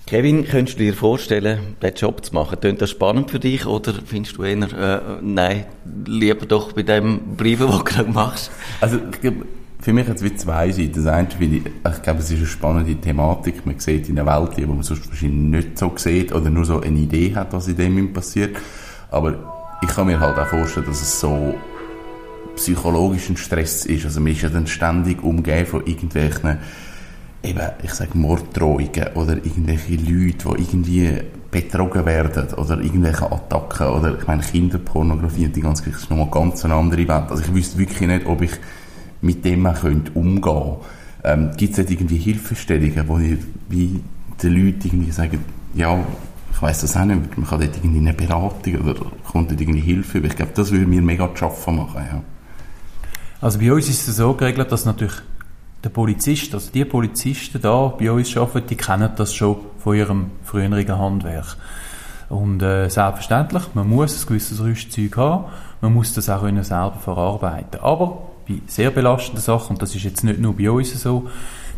Kevin, 0.06 0.46
könntest 0.46 0.78
du 0.78 0.84
dir 0.84 0.94
vorstellen, 0.94 1.74
den 1.82 1.94
Job 1.94 2.24
zu 2.24 2.32
machen? 2.32 2.60
Klingt 2.60 2.80
das 2.80 2.90
spannend 2.90 3.28
für 3.28 3.40
dich 3.40 3.66
oder 3.66 3.92
findest 4.04 4.36
du 4.36 4.44
eher, 4.44 4.72
äh, 4.72 5.00
nein, 5.20 5.64
lieber 6.06 6.46
doch 6.46 6.72
bei 6.72 6.84
dem 6.84 7.36
Briefen, 7.36 7.66
den 7.66 7.76
du 7.78 7.84
gerade 7.84 8.12
machst? 8.12 8.52
Also, 8.80 9.00
für 9.80 9.92
mich 9.92 10.06
hat 10.06 10.16
es 10.16 10.22
wie 10.22 10.34
zwei 10.36 10.70
Seiten. 10.70 10.92
Das 10.94 11.06
eine 11.06 11.28
finde 11.28 11.56
ich, 11.56 11.66
ich 11.66 12.02
glaube, 12.02 12.20
es 12.20 12.30
ist 12.30 12.38
eine 12.38 12.46
spannende 12.46 12.94
Thematik. 12.94 13.66
Man 13.66 13.80
sieht 13.80 14.08
in 14.08 14.18
einer 14.18 14.40
Welt, 14.40 14.56
die 14.56 14.64
man 14.64 14.82
sonst 14.84 15.08
wahrscheinlich 15.08 15.64
nicht 15.64 15.78
so 15.78 15.92
sieht 15.96 16.32
oder 16.32 16.50
nur 16.50 16.64
so 16.64 16.80
eine 16.80 16.98
Idee 16.98 17.34
hat, 17.34 17.52
was 17.52 17.66
in 17.66 17.76
dem 17.76 18.12
passiert. 18.12 18.56
Aber 19.10 19.55
ich 19.88 19.94
kann 19.94 20.06
mir 20.06 20.20
halt 20.20 20.38
auch 20.38 20.46
vorstellen, 20.46 20.86
dass 20.86 21.00
es 21.00 21.20
so 21.20 21.54
psychologischen 22.56 23.36
Stress 23.36 23.86
ist. 23.86 24.04
Also 24.04 24.20
man 24.20 24.32
ist 24.32 24.42
ja 24.42 24.48
dann 24.48 24.66
ständig 24.66 25.22
umgeben 25.22 25.66
von 25.66 25.86
irgendwelchen, 25.86 26.58
eben, 27.42 27.70
ich 27.82 27.92
sage 27.92 28.16
Morddrohungen 28.16 29.08
oder 29.14 29.34
irgendwelche 29.34 29.96
Leute, 29.96 30.56
die 30.56 30.62
irgendwie 30.62 31.10
betrogen 31.50 32.04
werden 32.04 32.52
oder 32.54 32.80
irgendwelche 32.80 33.30
Attacken 33.30 33.88
oder 33.88 34.18
ich 34.18 34.26
meine 34.26 34.42
Kinderpornografie 34.42 35.46
und 35.46 35.56
die 35.56 35.60
ganze 35.60 35.84
Geschichte 35.84 36.04
ist 36.04 36.10
nochmal 36.10 36.30
ganz 36.30 36.64
eine 36.64 36.74
andere 36.74 37.08
Welt. 37.08 37.30
Also 37.30 37.42
ich 37.42 37.54
wüsste 37.54 37.78
wirklich 37.78 38.08
nicht, 38.08 38.26
ob 38.26 38.42
ich 38.42 38.52
mit 39.20 39.44
dem 39.44 39.72
könnte 39.72 40.12
umgehen 40.12 40.76
ähm, 41.24 41.50
Gibt 41.56 41.76
es 41.76 41.90
irgendwie 41.90 42.18
Hilfestellungen, 42.18 43.08
wo 43.08 43.18
ihr 43.18 43.38
wie 43.68 44.00
den 44.42 44.52
Leuten 44.52 44.86
irgendwie 44.86 45.10
sagen, 45.10 45.44
ja, 45.74 45.98
ich 46.56 46.62
weiß 46.62 46.80
das 46.80 46.96
auch 46.96 47.04
nicht, 47.04 47.36
man 47.36 47.46
kann 47.46 47.60
dort 47.60 47.76
irgendwie 47.76 47.98
eine 47.98 48.14
Beratung 48.14 48.76
oder 48.76 48.94
kommt 49.30 49.50
dort 49.50 49.60
irgendwie 49.60 49.80
Hilfe 49.80 50.18
über. 50.18 50.28
Ich 50.28 50.36
glaube, 50.36 50.52
das 50.54 50.70
würde 50.70 50.86
mir 50.86 51.02
mega 51.02 51.28
zu 51.34 51.36
schaffen 51.36 51.76
machen, 51.76 52.02
ja. 52.10 52.22
Also 53.42 53.58
bei 53.58 53.70
uns 53.70 53.90
ist 53.90 54.08
es 54.08 54.16
so 54.16 54.32
geregelt, 54.32 54.72
dass 54.72 54.86
natürlich 54.86 55.16
der 55.84 55.90
Polizist, 55.90 56.54
also 56.54 56.70
die 56.72 56.86
Polizisten 56.86 57.60
da 57.60 57.88
bei 57.88 58.10
uns 58.10 58.34
arbeiten, 58.38 58.68
die 58.68 58.76
kennen 58.76 59.10
das 59.16 59.34
schon 59.34 59.56
von 59.78 59.96
ihrem 59.96 60.30
früheren 60.44 60.98
Handwerk. 60.98 61.58
Und 62.30 62.62
äh, 62.62 62.88
selbstverständlich, 62.88 63.62
man 63.74 63.90
muss 63.90 64.22
ein 64.22 64.26
gewisses 64.26 64.58
Rüstzeug 64.58 65.14
haben, 65.18 65.44
man 65.82 65.92
muss 65.92 66.14
das 66.14 66.30
auch 66.30 66.40
selber 66.40 66.98
verarbeiten. 67.04 67.80
Aber 67.82 68.22
bei 68.48 68.62
sehr 68.66 68.90
belastenden 68.90 69.42
Sachen, 69.42 69.74
und 69.74 69.82
das 69.82 69.94
ist 69.94 70.04
jetzt 70.04 70.24
nicht 70.24 70.40
nur 70.40 70.56
bei 70.56 70.70
uns 70.70 70.90
so, 71.02 71.28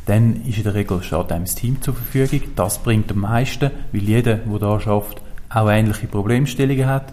dann 0.09 0.43
ist 0.47 0.57
in 0.57 0.65
der 0.65 0.75
Regel 0.75 1.03
steht 1.03 1.31
einem 1.33 1.45
das 1.45 1.55
Team 1.55 1.83
zur 1.83 1.95
Verfügung. 1.95 2.49
Das 2.57 2.79
bringt 2.79 3.11
am 3.13 3.21
meisten, 3.21 3.71
weil 3.93 4.03
jeder, 4.03 4.37
der 4.37 4.59
da 4.59 4.81
schafft, 4.81 5.21
auch 5.51 5.69
ähnliche 5.69 6.07
Problemstellungen 6.07 6.87
hat, 6.87 7.13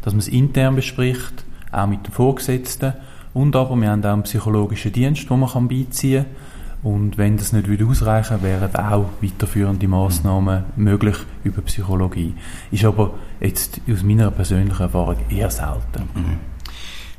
dass 0.00 0.14
man 0.14 0.20
es 0.20 0.28
intern 0.28 0.74
bespricht, 0.74 1.44
auch 1.70 1.86
mit 1.86 2.06
den 2.06 2.12
Vorgesetzten. 2.12 2.94
Und 3.34 3.54
aber 3.54 3.76
wir 3.76 3.90
haben 3.90 4.04
auch 4.04 4.12
einen 4.12 4.22
psychologischen 4.22 4.92
Dienst, 4.92 5.28
den 5.28 5.40
man 5.40 5.68
beiziehen 5.68 6.24
kann. 6.24 6.90
Und 6.90 7.16
wenn 7.18 7.36
das 7.36 7.52
nicht 7.52 7.68
würde 7.68 7.86
ausreichen 7.86 8.42
wären 8.42 8.74
auch 8.74 9.10
weiterführende 9.20 9.86
Massnahmen 9.86 10.64
möglich 10.74 11.16
über 11.44 11.62
Psychologie. 11.62 12.34
Ist 12.70 12.84
aber 12.84 13.14
jetzt 13.40 13.80
aus 13.90 14.02
meiner 14.02 14.30
persönlichen 14.30 14.82
Erfahrung 14.82 15.16
eher 15.28 15.50
selten. 15.50 16.08
Mhm. 16.14 16.51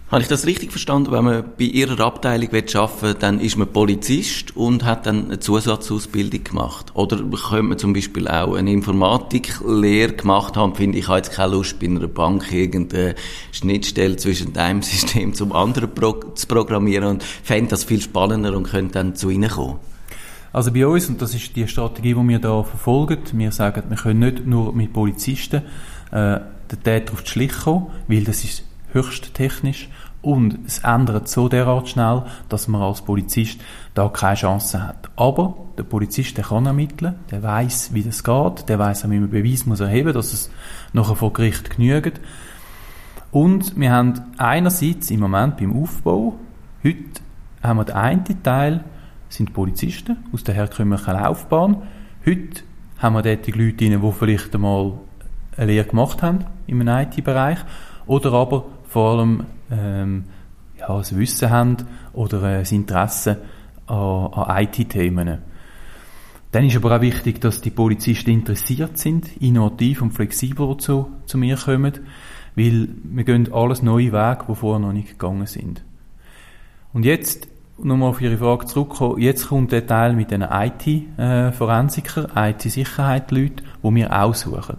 Habe 0.10 0.22
ich 0.22 0.28
das 0.28 0.46
richtig 0.46 0.70
verstanden? 0.70 1.12
Wenn 1.12 1.24
man 1.24 1.44
bei 1.58 1.64
Ihrer 1.64 2.00
Abteilung 2.06 2.50
arbeiten 2.50 3.02
will, 3.02 3.14
dann 3.16 3.40
ist 3.40 3.58
man 3.58 3.68
Polizist 3.68 4.56
und 4.56 4.86
hat 4.86 5.08
dann 5.08 5.26
eine 5.26 5.40
Zusatzausbildung 5.40 6.44
gemacht? 6.44 6.92
Oder 6.94 7.18
könnte 7.18 7.64
man 7.64 7.78
zum 7.80 7.94
Beispiel 7.94 8.28
auch 8.28 8.54
eine 8.54 8.72
Informatiklehre 8.72 10.14
gemacht 10.14 10.56
haben, 10.56 10.76
finde 10.76 11.00
ich, 11.00 11.08
habe 11.08 11.18
jetzt 11.18 11.32
keine 11.32 11.54
Lust, 11.54 11.80
bei 11.80 11.88
einer 11.88 12.08
Bank 12.08 12.52
irgendeine 12.52 13.16
Schnittstelle 13.52 14.18
zwischen 14.18 14.56
einem 14.56 14.82
System 14.84 15.34
zum 15.34 15.52
anderen 15.52 15.90
zu 16.36 16.48
programmieren 16.48 17.06
und 17.06 17.24
fände 17.24 17.72
das 17.72 17.84
viel 17.84 18.02
spannender 18.02 18.56
und 18.56 18.70
könnte 18.70 18.94
dann 18.94 19.16
zu 19.16 19.32
Ihnen 19.32 19.50
kommen? 19.50 19.80
Also 20.52 20.72
bei 20.72 20.86
uns, 20.86 21.10
und 21.10 21.20
das 21.20 21.34
ist 21.34 21.56
die 21.56 21.68
Strategie, 21.68 22.14
die 22.14 22.30
wir 22.30 22.38
da 22.38 22.62
verfolgen, 22.62 23.18
wir 23.32 23.52
sagen, 23.52 23.84
wir 23.90 23.98
können 23.98 24.20
nicht 24.20 24.46
nur 24.46 24.72
mit 24.74 24.94
Polizisten 24.94 25.64
äh, 26.12 26.40
den 26.72 26.84
Täter 26.84 27.14
auf 27.14 27.24
die 27.24 27.32
Schliche 27.32 27.60
kommen, 27.60 27.88
weil 28.08 28.24
das 28.24 28.44
ist 28.44 28.64
höchst 28.94 29.34
technisch 29.34 29.90
und 30.22 30.60
es 30.66 30.80
ändert 30.80 31.28
so 31.28 31.50
derart 31.50 31.90
schnell, 31.90 32.24
dass 32.48 32.68
man 32.70 32.82
als 32.82 33.02
Polizist 33.02 33.60
da 33.94 34.08
keine 34.08 34.36
Chance 34.36 34.82
hat. 34.82 35.10
Aber 35.18 35.58
der 35.78 35.84
Polizist, 35.84 36.38
der 36.38 36.46
kann 36.46 36.66
ermitteln, 36.66 37.16
der 37.30 37.44
weiß, 37.44 37.94
wie 37.94 38.04
das 38.04 38.24
geht, 38.24 38.70
der 38.70 38.80
weiß 38.80 39.10
wie 39.10 39.20
man 39.20 39.30
Beweis 39.30 39.66
muss 39.66 39.82
erheben, 39.82 40.14
dass 40.14 40.32
es 40.32 40.50
nachher 40.94 41.16
vor 41.16 41.34
Gericht 41.34 41.76
genügt. 41.76 42.22
Und 43.32 43.78
wir 43.78 43.92
haben 43.92 44.14
einerseits 44.38 45.12
im 45.12 45.20
Moment 45.20 45.58
beim 45.58 45.76
Aufbau, 45.82 46.36
heute 46.84 47.22
haben 47.62 47.78
wir 47.80 47.86
den 47.86 47.96
einen 47.96 48.44
Teil, 48.44 48.84
sind 49.28 49.54
Polizisten 49.54 50.18
aus 50.32 50.44
der 50.44 50.56
herkömmlichen 50.56 51.14
Laufbahn. 51.14 51.82
Heute 52.26 52.62
haben 53.00 53.16
wir 53.16 53.24
dort 53.24 53.48
die 53.48 53.52
Leute 53.52 53.90
die 53.90 54.12
vielleicht 54.18 54.56
einmal 54.56 54.94
eine 55.58 55.66
Lehre 55.66 55.88
gemacht 55.88 56.22
haben 56.22 56.46
im 56.68 56.88
IT-Bereich 56.88 57.60
oder 58.06 58.34
aber 58.34 58.66
vor 58.94 59.18
allem 59.18 59.46
ähm, 59.72 60.26
ja, 60.78 60.96
das 60.96 61.18
Wissen 61.18 61.50
haben 61.50 61.78
oder 62.14 62.44
äh, 62.44 62.60
das 62.60 62.72
Interesse 62.72 63.42
an, 63.88 64.28
an 64.32 64.64
IT-Themen. 64.66 65.40
Dann 66.52 66.66
ist 66.66 66.76
aber 66.76 66.96
auch 66.96 67.02
wichtig, 67.02 67.42
dass 67.42 67.62
die 67.62 67.72
Polizisten 67.72 68.30
interessiert 68.30 69.00
sind, 69.00 69.36
innovativ 69.42 70.04
und 70.04 70.12
flexibel 70.12 70.78
zu, 70.78 71.08
zu 71.26 71.40
mir 71.40 71.58
kommen, 71.58 72.02
weil 72.56 72.90
wir 73.04 73.24
gehen 73.24 73.52
alles 73.52 73.82
neue 73.82 74.12
Wege, 74.12 74.46
die 74.48 74.56
vorher 74.56 74.80
noch 74.80 74.94
nicht 74.94 75.10
gegangen 75.10 75.48
sind. 75.48 75.84
Und 76.94 77.04
jetzt, 77.04 77.48
nochmal 77.80 78.10
auf 78.10 78.22
Ihre 78.22 78.38
Frage 78.38 78.68
zurückkommen, 78.68 79.20
jetzt 79.20 79.48
kommt 79.48 79.72
der 79.72 79.88
Teil 79.88 80.14
mit 80.14 80.30
den 80.30 80.44
IT-Forensikern, 80.44 82.28
IT-Sicherheit-Leuten, 82.36 83.64
die 83.84 83.96
wir 83.96 84.24
aussuchen. 84.24 84.78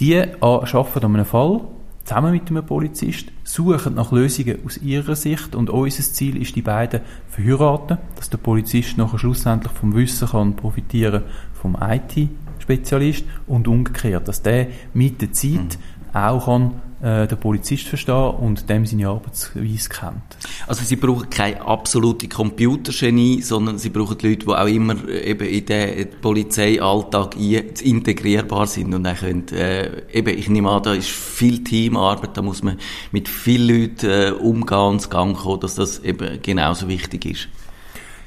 Die 0.00 0.18
arbeiten 0.42 1.04
an 1.06 1.14
einem 1.14 1.24
Fall, 1.24 1.62
zusammen 2.10 2.32
mit 2.32 2.50
einem 2.50 2.66
Polizist, 2.66 3.26
suchen 3.44 3.94
nach 3.94 4.10
Lösungen 4.10 4.58
aus 4.66 4.78
ihrer 4.78 5.14
Sicht 5.14 5.54
und 5.54 5.70
unser 5.70 6.02
Ziel 6.02 6.42
ist, 6.42 6.56
die 6.56 6.62
beiden 6.62 7.02
verheiraten, 7.28 7.98
dass 8.16 8.28
der 8.28 8.38
Polizist 8.38 8.98
nachher 8.98 9.20
schlussendlich 9.20 9.72
vom 9.72 9.94
Wissen 9.94 10.26
kann 10.26 10.56
profitieren 10.56 11.22
vom 11.54 11.78
IT-Spezialist 11.80 13.24
und 13.46 13.68
umgekehrt, 13.68 14.26
dass 14.26 14.42
der 14.42 14.66
mit 14.92 15.22
der 15.22 15.32
Zeit 15.32 15.52
mhm. 15.52 16.16
auch 16.16 16.46
kann 16.46 16.72
äh, 17.02 17.26
der 17.26 17.36
Polizist 17.36 17.88
verstehen 17.88 18.30
und 18.30 18.68
dem 18.68 18.84
seine 18.84 19.08
Arbeitsweise 19.08 19.88
kennt. 19.88 20.36
Also 20.66 20.84
Sie 20.84 20.96
brauchen 20.96 21.30
keine 21.30 21.62
absolute 21.62 22.28
Computergenie, 22.28 23.40
sondern 23.40 23.78
Sie 23.78 23.88
brauchen 23.88 24.18
Leute, 24.20 24.44
die 24.44 24.48
auch 24.48 24.66
immer 24.66 25.08
eben 25.08 25.46
in 25.48 25.64
den 25.64 26.08
Polizeialltag 26.20 27.36
integrierbar 27.36 28.66
sind 28.66 28.94
und 28.94 29.04
dann 29.04 29.16
können, 29.16 29.48
äh, 29.48 30.02
eben, 30.12 30.36
ich 30.38 30.50
nehme 30.50 30.70
an, 30.70 30.82
da 30.82 30.92
ist 30.92 31.08
viel 31.08 31.64
Teamarbeit, 31.64 32.36
da 32.36 32.42
muss 32.42 32.62
man 32.62 32.78
mit 33.12 33.28
vielen 33.28 33.68
Leuten 33.68 34.10
äh, 34.10 34.30
umgehen 34.32 34.78
und 34.78 35.10
Gang 35.10 35.36
kommen, 35.36 35.60
dass 35.60 35.76
das 35.76 36.00
eben 36.00 36.42
genauso 36.42 36.86
wichtig 36.88 37.24
ist. 37.24 37.48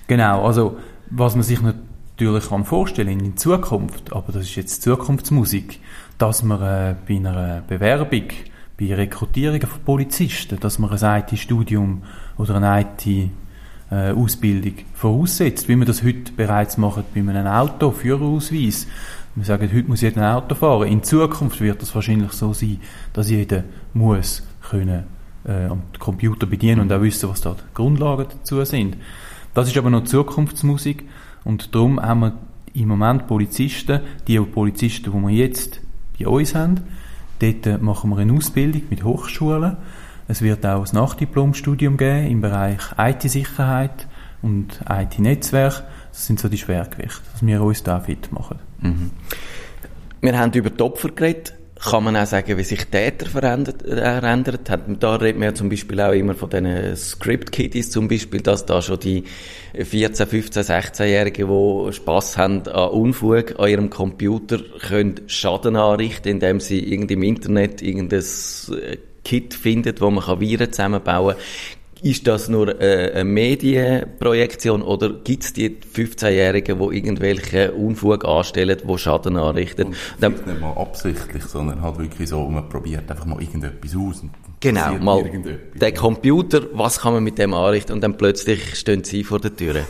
Genau, 0.08 0.46
also 0.46 0.78
was 1.12 1.36
man 1.36 1.44
sich 1.44 1.60
natürlich 1.62 2.50
kann 2.50 2.66
vorstellen 2.66 3.20
in 3.20 3.38
Zukunft, 3.38 4.14
aber 4.14 4.34
das 4.34 4.44
ist 4.44 4.56
jetzt 4.56 4.82
Zukunftsmusik, 4.82 5.80
dass 6.18 6.42
man 6.42 6.62
äh, 6.62 6.96
bei 7.08 7.16
einer 7.16 7.64
Bewerbung 7.68 8.24
bei 8.78 8.94
Rekrutierungen 8.94 9.68
von 9.68 9.82
Polizisten, 9.84 10.60
dass 10.60 10.80
man 10.80 10.92
ein 10.92 11.24
IT-Studium 11.24 12.04
oder 12.38 12.56
eine 12.56 12.82
IT 12.82 13.32
äh, 13.92 14.12
Ausbildung 14.12 14.74
voraussetzt, 14.94 15.68
wie 15.68 15.76
wir 15.76 15.86
das 15.86 16.04
heute 16.04 16.32
bereits 16.36 16.78
machen 16.78 17.04
bei 17.14 17.22
einem 17.22 17.48
Auto, 17.48 17.92
Führerausweis. 17.92 18.88
Wir 19.36 19.46
sagen, 19.46 19.70
heute 19.74 19.88
muss 19.88 20.02
jeder 20.02 20.22
ein 20.22 20.36
Auto 20.36 20.56
fahren. 20.56 20.88
In 20.88 21.04
Zukunft 21.04 21.60
wird 21.62 21.82
es 21.82 21.94
wahrscheinlich 21.94 22.32
so 22.34 22.54
sein, 22.54 22.80
dass 23.14 23.30
jeder 23.30 23.64
muss 23.94 24.44
können 24.70 25.04
äh, 25.46 25.66
am 25.66 25.84
Computer 26.00 26.46
bedienen 26.46 26.82
und 26.82 26.92
auch 26.92 27.02
wissen, 27.02 27.30
was 27.30 27.42
da 27.42 27.54
die 27.54 27.74
Grundlagen 27.74 28.26
dazu 28.30 28.64
sind. 28.64 28.98
Das 29.54 29.68
ist 29.68 29.78
aber 29.78 29.90
noch 29.90 30.06
Zukunftsmusik 30.06 31.08
und 31.44 31.76
darum 31.76 32.02
haben 32.02 32.20
wir 32.22 32.34
im 32.74 32.88
Moment 32.88 33.28
Polizisten, 33.28 34.00
die 34.28 34.40
Polizisten, 34.40 35.12
die 35.12 35.28
wir 35.28 35.30
jetzt 35.30 35.80
bei 36.20 36.28
uns 36.28 36.56
haben, 36.56 36.82
dort 37.52 37.82
machen 37.82 38.10
wir 38.10 38.18
eine 38.18 38.34
Ausbildung 38.34 38.84
mit 38.90 39.04
Hochschulen. 39.04 39.78
Es 40.28 40.42
wird 40.42 40.66
auch 40.66 40.86
ein 40.86 40.96
Nachdiplomstudium 40.96 41.98
geben 41.98 42.28
im 42.28 42.42
Bereich 42.42 42.80
IT-Sicherheit 42.98 44.08
und 44.42 44.80
IT-Netzwerk. 44.90 45.84
Das 46.12 46.26
sind 46.26 46.40
so 46.40 46.48
die 46.48 46.58
Schwergewichte, 46.58 47.22
dass 47.32 47.46
wir 47.46 47.62
uns 47.62 47.84
da 47.84 48.00
fit 48.00 48.32
machen. 48.32 48.60
Mhm. 48.80 49.12
Wir 50.22 50.40
haben 50.40 50.54
über 50.54 50.70
die 50.70 50.82
Opfer 50.82 51.10
geredet 51.10 51.54
kann 51.84 52.04
man 52.04 52.16
auch 52.16 52.26
sagen, 52.26 52.58
wie 52.58 52.64
sich 52.64 52.86
Täter 52.86 53.26
verändert, 53.26 53.84
verändert 53.84 54.70
hat. 54.70 54.82
Da 55.00 55.18
man 55.18 55.44
ja 55.44 55.54
zum 55.54 55.70
Beispiel 55.70 56.00
auch 56.00 56.14
immer 56.14 56.34
von 56.34 56.50
diesen 56.50 56.96
Script-Kiddies 56.96 57.92
zum 57.92 58.08
Beispiel, 58.08 58.42
dass 58.42 58.66
da 58.66 58.82
schon 58.82 59.00
die 59.00 59.26
14, 59.74 60.28
15, 60.28 60.64
16-Jährigen, 60.64 61.48
die 61.48 61.94
Spass 61.94 62.38
haben 62.38 62.68
an 62.68 62.90
Unfug 62.90 63.60
an 63.60 63.70
ihrem 63.70 63.90
Computer, 63.90 64.60
können 64.60 65.22
Schaden 65.28 65.76
anrichten, 65.76 66.32
indem 66.32 66.60
sie 66.60 66.80
irgendwie 66.80 67.14
im 67.16 67.24
Internet 67.24 67.82
irgendein 67.82 68.24
Kit 69.26 69.54
findet, 69.54 70.00
wo 70.02 70.10
man 70.10 70.40
Viren 70.40 70.72
zusammenbauen 70.72 71.36
kann. 71.36 71.44
Ist 72.04 72.28
das 72.28 72.50
nur 72.50 72.82
äh, 72.82 73.14
eine 73.14 73.24
Medienprojektion 73.24 74.82
oder 74.82 75.14
gibt 75.24 75.46
es 75.46 75.54
die 75.54 75.70
15-Jährigen, 75.70 76.78
die 76.78 76.98
irgendwelche 76.98 77.72
Unfug 77.72 78.26
anstellen, 78.26 78.78
die 78.84 78.98
Schaden 78.98 79.38
anrichten? 79.38 79.88
Und 79.88 80.46
nicht 80.46 80.60
mal 80.60 80.74
absichtlich, 80.74 81.46
sondern 81.46 81.82
halt 81.82 82.00
wirklich 82.00 82.28
so, 82.28 82.46
man 82.50 82.68
probiert 82.68 83.10
einfach 83.10 83.26
mal 83.26 83.42
irgendetwas 83.42 83.96
aus. 83.96 84.22
genau, 84.60 84.98
mal 84.98 85.24
der 85.76 85.94
Computer, 85.94 86.64
was 86.74 87.00
kann 87.00 87.14
man 87.14 87.24
mit 87.24 87.38
dem 87.38 87.54
anrichten 87.54 87.94
und 87.94 88.02
dann 88.02 88.18
plötzlich 88.18 88.76
stehen 88.76 89.06
sie 89.06 89.24
vor 89.24 89.40
der 89.40 89.56
Tür. 89.56 89.76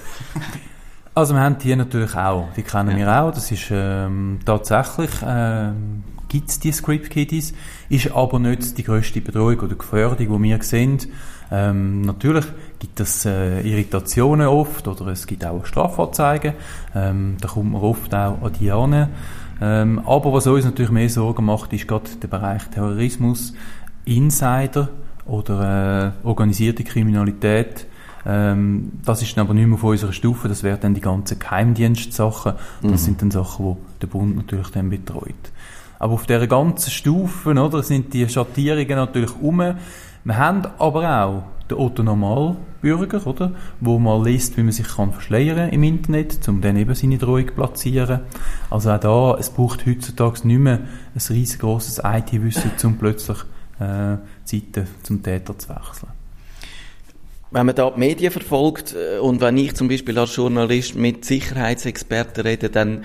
Also 1.15 1.35
wir 1.35 1.41
haben 1.41 1.59
die 1.59 1.75
natürlich 1.75 2.15
auch, 2.15 2.47
die 2.57 2.63
kennen 2.63 2.97
ja. 2.97 3.05
wir 3.05 3.21
auch, 3.21 3.31
das 3.31 3.51
ist 3.51 3.67
ähm, 3.69 4.39
tatsächlich... 4.43 5.11
Ähm, 5.23 6.03
gibt 6.33 6.49
es 6.49 6.59
die 6.59 6.71
Script 6.71 7.11
Kiddies, 7.11 7.53
ist 7.89 8.11
aber 8.11 8.39
nicht 8.39 8.75
die 8.79 8.83
grösste 8.83 9.21
Bedrohung 9.21 9.59
oder 9.59 9.75
Gefährdung, 9.75 10.17
die 10.17 10.49
wir 10.49 10.63
sehen. 10.63 10.97
Ähm, 11.53 12.01
natürlich 12.01 12.45
gibt 12.79 12.99
es 12.99 13.25
äh, 13.25 13.61
Irritationen 13.61 14.47
oft 14.47 14.87
oder 14.87 15.07
es 15.07 15.27
gibt 15.27 15.45
auch 15.45 15.67
Strafanzeigen. 15.67 16.53
Ähm, 16.95 17.37
da 17.39 17.47
kommt 17.47 17.73
man 17.73 17.81
oft 17.83 18.11
auch 18.15 18.41
an 18.41 18.53
die 18.59 18.71
an. 18.71 19.09
Ähm, 19.61 20.01
aber 20.03 20.33
was 20.33 20.47
uns 20.47 20.65
natürlich 20.65 20.89
mehr 20.89 21.07
Sorgen 21.09 21.45
macht, 21.45 21.71
ist 21.73 21.87
gerade 21.87 22.09
der 22.21 22.27
Bereich 22.27 22.63
Terrorismus, 22.69 23.53
Insider 24.03 24.89
oder 25.27 26.13
äh, 26.23 26.27
organisierte 26.27 26.83
Kriminalität. 26.83 27.85
Ähm, 28.25 28.93
das 29.05 29.21
ist 29.21 29.37
dann 29.37 29.45
aber 29.45 29.53
nicht 29.53 29.67
mehr 29.67 29.75
auf 29.75 29.83
unserer 29.83 30.11
Stufe, 30.11 30.47
das 30.47 30.63
wären 30.63 30.79
dann 30.81 30.95
die 30.95 31.01
ganzen 31.01 31.37
Geheimdienstsachen. 31.37 32.53
Das 32.81 32.91
mhm. 32.91 32.97
sind 32.97 33.21
dann 33.21 33.31
Sachen, 33.31 33.77
die 33.95 33.99
der 34.01 34.07
Bund 34.07 34.35
natürlich 34.35 34.69
dann 34.69 34.89
betreut. 34.89 35.35
Aber 35.99 36.13
auf 36.13 36.25
dieser 36.25 36.47
ganzen 36.47 36.89
Stufe, 36.89 37.51
oder, 37.51 37.83
sind 37.83 38.11
die 38.13 38.27
Schattierungen 38.27 38.95
natürlich 38.95 39.39
um. 39.39 39.75
Wir 40.25 40.37
haben 40.37 40.65
aber 40.79 41.25
auch 41.25 41.43
den 41.69 41.77
Otto 41.77 42.03
Normalbürger, 42.03 43.25
oder, 43.27 43.51
wo 43.79 43.99
mal 43.99 44.23
liest, 44.23 44.57
wie 44.57 44.63
man 44.63 44.71
sich 44.71 44.87
kann 44.87 45.11
verschleiern 45.11 45.69
im 45.69 45.83
Internet, 45.83 46.47
um 46.47 46.61
dann 46.61 46.77
eben 46.77 46.95
seine 46.95 47.17
Drohung 47.17 47.47
zu 47.47 47.53
platzieren. 47.53 48.21
Also 48.69 48.91
auch 48.91 48.99
da, 48.99 49.37
es 49.39 49.49
braucht 49.49 49.85
heutzutage 49.85 50.47
nicht 50.47 50.59
mehr 50.59 50.79
ein 51.13 51.21
riesengroßes 51.29 52.01
IT-Wissen, 52.03 52.71
um 52.83 52.97
plötzlich 52.97 53.37
äh, 53.79 54.17
Seiten 54.45 54.87
zum 55.03 55.23
Täter 55.23 55.57
zu 55.57 55.69
wechseln. 55.69 56.09
Wenn 57.51 57.67
man 57.67 57.75
da 57.75 57.91
die 57.91 57.99
Medien 57.99 58.31
verfolgt 58.31 58.95
äh, 58.95 59.19
und 59.19 59.39
wenn 59.41 59.57
ich 59.57 59.75
zum 59.75 59.87
Beispiel 59.87 60.17
als 60.17 60.35
Journalist 60.35 60.95
mit 60.95 61.23
Sicherheitsexperten 61.23 62.43
rede, 62.43 62.69
dann 62.69 63.03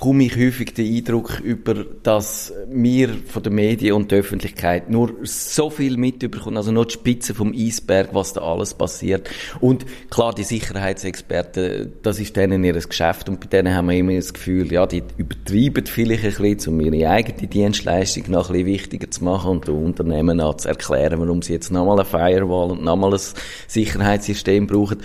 komme 0.00 0.24
ich 0.24 0.36
häufig 0.36 0.74
den 0.74 0.94
Eindruck 0.94 1.40
über, 1.40 1.74
dass 2.02 2.52
wir 2.68 3.08
von 3.26 3.42
den 3.42 3.54
Medien 3.54 3.94
und 3.94 4.10
der 4.10 4.20
Öffentlichkeit 4.20 4.88
nur 4.90 5.14
so 5.24 5.70
viel 5.70 5.96
mitbekommen, 5.96 6.56
also 6.56 6.70
nur 6.70 6.86
die 6.86 6.94
Spitze 6.94 7.34
vom 7.34 7.52
Eisberg, 7.52 8.10
was 8.12 8.32
da 8.32 8.42
alles 8.42 8.74
passiert. 8.74 9.28
Und 9.60 9.86
klar, 10.10 10.34
die 10.34 10.44
Sicherheitsexperten, 10.44 11.94
das 12.02 12.20
ist 12.20 12.36
denen 12.36 12.62
ihr 12.62 12.74
Geschäft 12.74 13.28
und 13.28 13.40
bei 13.40 13.46
denen 13.46 13.74
haben 13.74 13.88
wir 13.88 13.96
immer 13.96 14.14
das 14.14 14.32
Gefühl, 14.32 14.72
ja, 14.72 14.86
die 14.86 15.02
übertreiben 15.16 15.84
vielleicht 15.86 16.24
ein 16.24 16.54
bisschen, 16.54 16.74
um 16.74 16.80
ihre 16.80 17.10
eigene 17.10 17.48
Dienstleistung 17.48 18.24
noch 18.28 18.50
ein 18.50 18.52
bisschen 18.52 18.66
wichtiger 18.66 19.10
zu 19.10 19.24
machen 19.24 19.50
und 19.50 19.66
den 19.66 19.74
Unternehmen 19.74 20.40
auch 20.40 20.56
zu 20.56 20.68
erklären, 20.68 21.18
warum 21.18 21.42
sie 21.42 21.54
jetzt 21.54 21.72
nochmal 21.72 21.98
eine 21.98 22.04
Firewall 22.04 22.70
und 22.70 22.84
nochmal 22.84 23.14
ein 23.14 23.20
Sicherheitssystem 23.66 24.66
brauchen. 24.68 24.98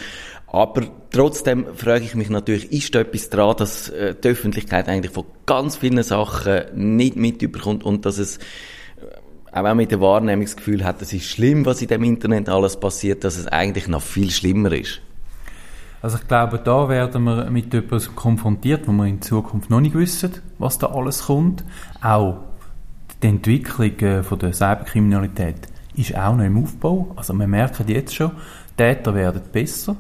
Aber 0.54 0.84
trotzdem 1.10 1.66
frage 1.76 2.06
ich 2.06 2.14
mich 2.14 2.30
natürlich, 2.30 2.72
ist 2.72 2.94
da 2.94 3.00
etwas 3.00 3.32
dran, 3.32 3.56
dass 3.58 3.90
äh, 3.90 4.14
die 4.14 4.28
Öffentlichkeit 4.28 4.88
eigentlich 4.88 5.12
von 5.12 5.26
ganz 5.48 5.78
vielen 5.78 6.04
Sachen 6.04 6.62
nicht 6.76 7.16
mitbekommt 7.16 7.84
und 7.84 8.06
dass 8.06 8.20
es 8.20 8.38
äh, 8.38 9.60
auch 9.60 9.74
mit 9.74 9.92
dem 9.92 10.00
Wahrnehmungsgefühl 10.00 10.86
hat, 10.86 11.02
es 11.02 11.12
ist 11.12 11.26
schlimm, 11.26 11.66
was 11.66 11.82
in 11.82 11.88
dem 11.88 12.04
Internet 12.04 12.50
alles 12.50 12.80
passiert, 12.80 13.24
dass 13.24 13.36
es 13.36 13.48
eigentlich 13.48 13.88
noch 13.88 14.04
viel 14.04 14.30
schlimmer 14.30 14.72
ist? 14.74 15.02
Also 16.04 16.20
ich 16.22 16.28
glaube, 16.28 16.60
da 16.60 16.88
werden 16.88 17.24
wir 17.24 17.50
mit 17.50 17.74
etwas 17.74 18.16
konfrontiert, 18.16 18.88
wo 18.88 18.92
wir 18.92 19.08
in 19.08 19.24
Zukunft 19.24 19.72
noch 19.72 19.82
nicht 19.82 19.96
wissen, 19.96 20.34
was 20.60 20.78
da 20.78 20.88
alles 20.88 21.24
kommt. 21.24 21.64
Auch 22.00 22.44
die 23.24 23.28
Entwicklung 23.28 23.98
äh, 24.02 24.22
von 24.22 24.38
der 24.38 24.54
Cyberkriminalität 24.54 25.68
ist 25.96 26.16
auch 26.16 26.36
noch 26.36 26.44
im 26.44 26.62
Aufbau. 26.62 27.12
Also 27.16 27.34
wir 27.34 27.48
merken 27.48 27.88
jetzt 27.88 28.14
schon, 28.14 28.34
Täter 28.78 29.16
werden 29.16 29.42
besser 29.52 29.98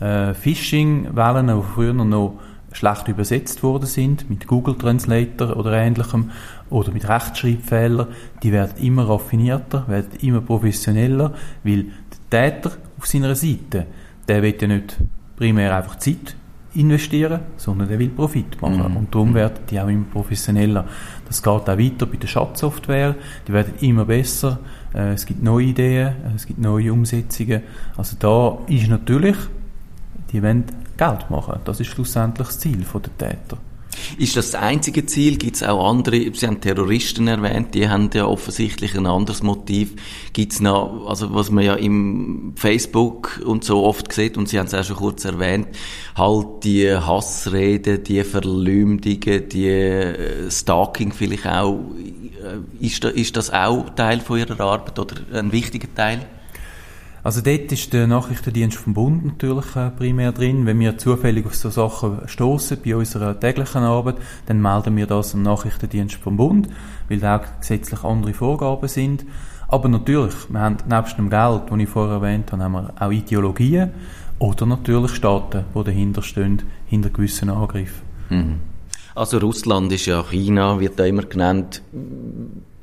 äh, 0.00 0.34
Phishing-Wellen, 0.34 1.48
die 1.48 1.62
früher 1.74 1.92
noch 1.92 2.38
schlecht 2.72 3.08
übersetzt 3.08 3.62
worden 3.62 3.86
sind, 3.86 4.28
mit 4.28 4.46
Google 4.46 4.76
Translator 4.76 5.56
oder 5.56 5.72
ähnlichem, 5.72 6.30
oder 6.70 6.92
mit 6.92 7.08
Rechtschreibfehlern, 7.08 8.08
die 8.42 8.52
werden 8.52 8.82
immer 8.82 9.08
raffinierter, 9.08 9.88
werden 9.88 10.10
immer 10.20 10.40
professioneller, 10.40 11.32
weil 11.64 11.86
der 12.30 12.52
Täter 12.52 12.72
auf 12.98 13.06
seiner 13.06 13.34
Seite, 13.34 13.86
der 14.26 14.42
will 14.42 14.54
ja 14.60 14.68
nicht 14.68 14.98
primär 15.36 15.74
einfach 15.74 15.96
Zeit 15.96 16.36
investieren, 16.74 17.40
sondern 17.56 17.88
der 17.88 17.98
will 17.98 18.10
Profit 18.10 18.60
machen. 18.60 18.90
Mhm. 18.90 18.96
Und 18.96 19.14
darum 19.14 19.34
werden 19.34 19.60
die 19.70 19.80
auch 19.80 19.88
immer 19.88 20.04
professioneller. 20.04 20.84
Das 21.26 21.42
geht 21.42 21.50
auch 21.50 21.66
weiter 21.66 22.06
bei 22.06 22.16
der 22.16 22.26
Schatzsoftware. 22.26 23.14
Die 23.46 23.52
werden 23.52 23.74
immer 23.80 24.04
besser. 24.04 24.58
Äh, 24.94 25.12
es 25.12 25.24
gibt 25.24 25.42
neue 25.42 25.66
Ideen, 25.66 26.14
es 26.36 26.46
gibt 26.46 26.58
neue 26.58 26.92
Umsetzungen. 26.92 27.62
Also 27.96 28.16
da 28.18 28.58
ist 28.72 28.88
natürlich 28.88 29.36
die 30.32 30.42
wollen 30.42 30.64
Geld 30.96 31.30
machen. 31.30 31.60
Das 31.64 31.80
ist 31.80 31.88
schlussendlich 31.88 32.48
das 32.48 32.58
Ziel 32.58 32.78
der 32.78 33.18
Täter. 33.18 33.58
Ist 34.16 34.36
das 34.36 34.52
das 34.52 34.60
einzige 34.60 35.06
Ziel? 35.06 35.36
Gibt 35.38 35.56
es 35.56 35.62
auch 35.62 35.88
andere? 35.88 36.32
Sie 36.32 36.46
haben 36.46 36.60
Terroristen 36.60 37.28
erwähnt, 37.28 37.74
die 37.74 37.88
haben 37.88 38.10
ja 38.14 38.26
offensichtlich 38.26 38.96
ein 38.96 39.06
anderes 39.06 39.42
Motiv. 39.42 39.94
Gibt 40.32 40.52
es 40.52 40.60
noch, 40.60 41.06
also 41.08 41.34
was 41.34 41.50
man 41.50 41.64
ja 41.64 41.74
im 41.74 42.52
Facebook 42.56 43.40
und 43.44 43.64
so 43.64 43.84
oft 43.84 44.12
sieht, 44.12 44.36
und 44.36 44.48
Sie 44.48 44.58
haben 44.58 44.66
es 44.66 44.74
auch 44.74 44.84
schon 44.84 44.96
kurz 44.96 45.24
erwähnt, 45.24 45.68
halt 46.16 46.64
die 46.64 46.94
Hassreden, 46.94 48.04
die 48.04 48.22
Verleumdungen, 48.24 49.48
die 49.48 49.68
äh, 49.68 50.50
Stalking 50.50 51.12
vielleicht 51.12 51.46
auch. 51.46 51.74
Äh, 51.74 52.84
ist, 52.84 53.02
da, 53.02 53.08
ist 53.08 53.36
das 53.36 53.50
auch 53.50 53.90
Teil 53.90 54.20
von 54.20 54.38
Ihrer 54.38 54.60
Arbeit 54.60 54.98
oder 54.98 55.16
ein 55.32 55.52
wichtiger 55.52 55.92
Teil? 55.94 56.24
Also 57.28 57.42
dort 57.42 57.70
ist 57.72 57.92
der 57.92 58.06
Nachrichtendienst 58.06 58.78
vom 58.78 58.94
Bund 58.94 59.22
natürlich 59.22 59.76
äh, 59.76 59.90
primär 59.90 60.32
drin. 60.32 60.64
Wenn 60.64 60.80
wir 60.80 60.96
zufällig 60.96 61.44
auf 61.44 61.54
so 61.54 61.68
Sachen 61.68 62.26
stoßen 62.26 62.78
bei 62.82 62.96
unserer 62.96 63.38
täglichen 63.38 63.82
Arbeit, 63.82 64.16
dann 64.46 64.62
melden 64.62 64.96
wir 64.96 65.06
das 65.06 65.34
am 65.34 65.42
Nachrichtendienst 65.42 66.14
vom 66.14 66.38
Bund, 66.38 66.68
weil 67.10 67.18
da 67.18 67.36
auch 67.36 67.60
gesetzlich 67.60 68.02
andere 68.02 68.32
Vorgaben 68.32 68.88
sind. 68.88 69.26
Aber 69.68 69.90
natürlich, 69.90 70.32
wir 70.48 70.58
haben 70.58 70.78
nebst 70.88 71.18
dem 71.18 71.28
Geld, 71.28 71.64
das 71.68 71.78
ich 71.78 71.88
vorher 71.90 72.14
erwähnt 72.14 72.50
habe, 72.50 72.62
haben 72.62 72.72
wir 72.72 72.94
auch 72.98 73.12
Ideologien 73.12 73.90
oder 74.38 74.64
natürlich 74.64 75.12
Staaten, 75.14 75.66
die 75.74 75.84
dahinter 75.84 76.22
stehen, 76.22 76.62
hinter 76.86 77.10
gewissen 77.10 77.50
Angriffen. 77.50 78.06
Mhm. 78.30 78.54
Also 79.14 79.36
Russland 79.36 79.92
ist 79.92 80.06
ja 80.06 80.24
China, 80.30 80.80
wird 80.80 80.98
da 80.98 81.04
immer 81.04 81.24
genannt 81.24 81.82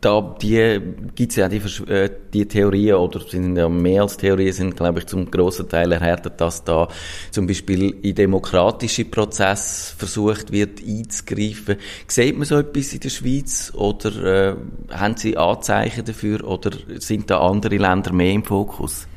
da 0.02 0.36
die 0.40 0.80
gibt's 1.16 1.36
ja 1.36 1.50
die, 1.50 1.62
äh, 1.88 2.10
die 2.34 2.46
Theorien 2.46 2.96
oder 2.96 3.20
sind 3.22 3.58
ja 3.58 3.68
mehr 3.68 4.04
als 4.04 4.18
Theorien 4.18 4.54
sind 4.54 4.76
glaube 4.76 5.00
ich 5.00 5.08
zum 5.08 5.30
großen 5.32 5.68
Teil 5.68 5.92
erhärtet, 5.92 6.40
dass 6.40 6.64
da 6.64 6.88
zum 7.32 7.48
Beispiel 7.48 7.96
in 8.02 8.16
demokratische 8.16 9.06
Prozesse 9.06 9.96
versucht 9.96 10.52
wird 10.52 10.80
einzugreifen. 10.86 11.78
Sieht 12.08 12.38
man 12.38 12.46
so 12.46 12.58
etwas 12.58 12.94
in 12.94 13.00
der 13.00 13.10
Schweiz 13.10 13.72
oder 13.76 14.24
äh, 14.24 14.56
haben 14.92 15.18
Sie 15.18 15.38
Anzeichen 15.38 16.06
dafür 16.06 16.44
oder 16.44 16.72
sind 17.00 17.30
da 17.30 17.40
andere 17.40 17.78
Länder 17.78 18.14
mehr 18.14 18.32
im 18.32 18.44
Fokus? 18.44 19.08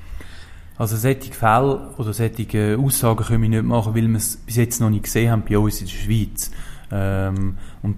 Also 0.78 0.96
solche 0.96 1.32
Fälle 1.32 1.90
oder 1.98 2.12
solche 2.12 2.78
Aussagen 2.78 3.24
können 3.24 3.42
wir 3.42 3.48
nicht 3.48 3.64
machen, 3.64 3.94
weil 3.96 4.06
wir 4.06 4.16
es 4.16 4.36
bis 4.36 4.56
jetzt 4.56 4.80
noch 4.80 4.90
nicht 4.90 5.04
gesehen 5.04 5.32
haben 5.32 5.42
bei 5.46 5.58
uns 5.58 5.80
in 5.80 5.88
der 5.88 5.94
Schweiz. 5.94 6.50
Ähm, 6.92 7.58
und 7.82 7.96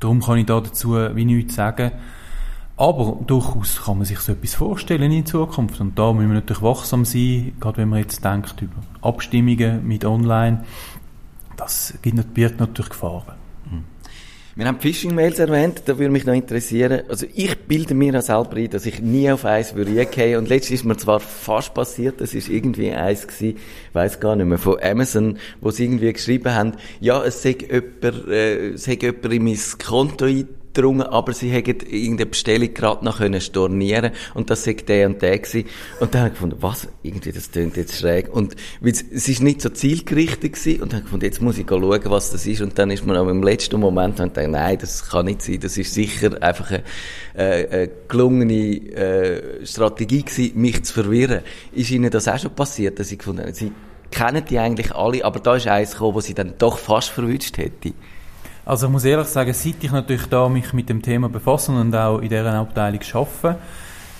darum 0.00 0.20
kann 0.20 0.38
ich 0.38 0.46
da 0.46 0.60
dazu 0.60 0.94
wie 0.94 1.24
nichts 1.24 1.54
sagen. 1.54 1.92
Aber 2.76 3.18
durchaus 3.26 3.82
kann 3.84 3.98
man 3.98 4.04
sich 4.04 4.18
so 4.18 4.32
etwas 4.32 4.54
vorstellen 4.54 5.10
in 5.10 5.24
Zukunft. 5.24 5.80
Und 5.80 5.98
da 5.98 6.12
müssen 6.12 6.28
wir 6.28 6.34
natürlich 6.34 6.62
wachsam 6.62 7.06
sein, 7.06 7.52
gerade 7.58 7.78
wenn 7.78 7.88
man 7.88 8.00
jetzt 8.00 8.22
denkt 8.22 8.60
über 8.60 8.74
Abstimmungen 9.00 9.86
mit 9.86 10.04
Online. 10.04 10.64
Das 11.56 11.94
birgt 12.34 12.60
natürlich 12.60 12.90
Gefahren. 12.90 13.45
Wir 14.58 14.64
haben 14.64 14.80
Phishing-Mails 14.80 15.38
erwähnt, 15.38 15.82
da 15.84 15.98
würde 15.98 16.10
mich 16.10 16.24
noch 16.24 16.32
interessieren. 16.32 17.02
Also 17.10 17.26
ich 17.34 17.58
bilde 17.66 17.92
mir 17.92 18.18
auch 18.18 18.22
selber 18.22 18.56
ein, 18.56 18.70
dass 18.70 18.86
ich 18.86 19.00
nie 19.00 19.30
auf 19.30 19.44
eins 19.44 19.74
würde 19.74 20.06
gehen. 20.06 20.38
Und 20.38 20.48
letztens 20.48 20.80
ist 20.80 20.84
mir 20.86 20.96
zwar 20.96 21.20
fast 21.20 21.74
passiert, 21.74 22.22
das 22.22 22.32
ist 22.32 22.48
irgendwie 22.48 22.90
eins 22.90 23.28
gewesen, 23.28 23.58
weiß 23.92 24.18
gar 24.18 24.34
nicht 24.34 24.46
mehr, 24.46 24.56
von 24.56 24.82
Amazon, 24.82 25.36
wo 25.60 25.70
sie 25.70 25.84
irgendwie 25.84 26.10
geschrieben 26.10 26.54
haben, 26.54 26.72
ja, 27.00 27.22
es 27.22 27.42
sei 27.42 27.58
jemand, 27.70 28.28
äh, 28.28 28.70
es 28.70 28.84
sei 28.84 28.96
jemand 28.98 29.26
in 29.26 29.44
mein 29.44 29.58
Konto 29.84 30.24
ein 30.24 30.48
gedrungen, 30.76 31.02
aber 31.02 31.32
sie 31.32 31.48
hätten 31.50 31.86
irgendeine 31.86 32.26
Bestellung 32.26 32.74
gerade 32.74 33.04
noch 33.04 33.18
können 33.18 33.40
stornieren 33.40 34.12
und 34.34 34.50
das 34.50 34.64
sei 34.64 34.74
der 34.74 35.06
und 35.08 35.22
der 35.22 35.38
gewesen. 35.38 35.68
Und 36.00 36.14
dann 36.14 36.20
habe 36.20 36.28
ich 36.28 36.34
gefunden, 36.34 36.56
was? 36.60 36.88
Irgendwie, 37.02 37.32
das 37.32 37.50
klingt 37.50 37.76
jetzt 37.76 37.98
schräg. 37.98 38.32
Und 38.32 38.54
es 38.82 39.02
ist 39.02 39.42
nicht 39.42 39.62
so 39.62 39.70
zielgerichtet 39.70 40.52
gewesen 40.52 40.82
und 40.82 40.92
dann 40.92 40.98
habe 40.98 40.98
ich 40.98 41.04
gefunden, 41.04 41.24
jetzt 41.24 41.42
muss 41.42 41.58
ich 41.58 41.66
schauen, 41.68 42.00
was 42.04 42.30
das 42.30 42.46
ist. 42.46 42.60
Und 42.60 42.78
dann 42.78 42.90
ist 42.90 43.06
man 43.06 43.16
auch 43.16 43.28
im 43.28 43.42
letzten 43.42 43.80
Moment 43.80 44.20
und 44.20 44.34
gedacht, 44.34 44.50
nein, 44.50 44.78
das 44.78 45.08
kann 45.08 45.26
nicht 45.26 45.42
sein. 45.42 45.60
Das 45.60 45.76
ist 45.76 45.94
sicher 45.94 46.42
einfach 46.42 46.70
eine, 46.70 46.82
äh, 47.34 47.68
eine 47.68 47.90
gelungene 48.08 48.76
äh, 48.92 49.66
Strategie 49.66 50.22
gewesen, 50.22 50.60
mich 50.60 50.84
zu 50.84 50.92
verwirren. 50.92 51.40
Ist 51.72 51.90
Ihnen 51.90 52.10
das 52.10 52.28
auch 52.28 52.38
schon 52.38 52.54
passiert, 52.54 52.98
dass 52.98 53.08
Sie 53.08 53.18
gefunden 53.18 53.42
haben, 53.42 53.54
Sie 53.54 53.72
kennen 54.10 54.44
die 54.48 54.58
eigentlich 54.58 54.94
alle, 54.94 55.24
aber 55.24 55.40
da 55.40 55.56
ist 55.56 55.66
eins 55.66 55.92
gekommen, 55.92 56.14
wo 56.14 56.20
Sie 56.20 56.34
dann 56.34 56.54
doch 56.58 56.78
fast 56.78 57.10
verwünscht 57.10 57.58
hätte? 57.58 57.92
Also 58.66 58.86
ich 58.86 58.92
muss 58.92 59.04
ehrlich 59.04 59.28
sagen, 59.28 59.52
seit 59.52 59.84
ich 59.84 59.92
natürlich 59.92 60.26
da 60.26 60.48
mich 60.48 60.72
mit 60.72 60.88
dem 60.88 61.00
Thema 61.00 61.28
befasse 61.28 61.70
und 61.70 61.94
auch 61.94 62.18
in 62.18 62.28
dieser 62.28 62.52
Abteilung 62.52 63.00
arbeite, 63.14 63.58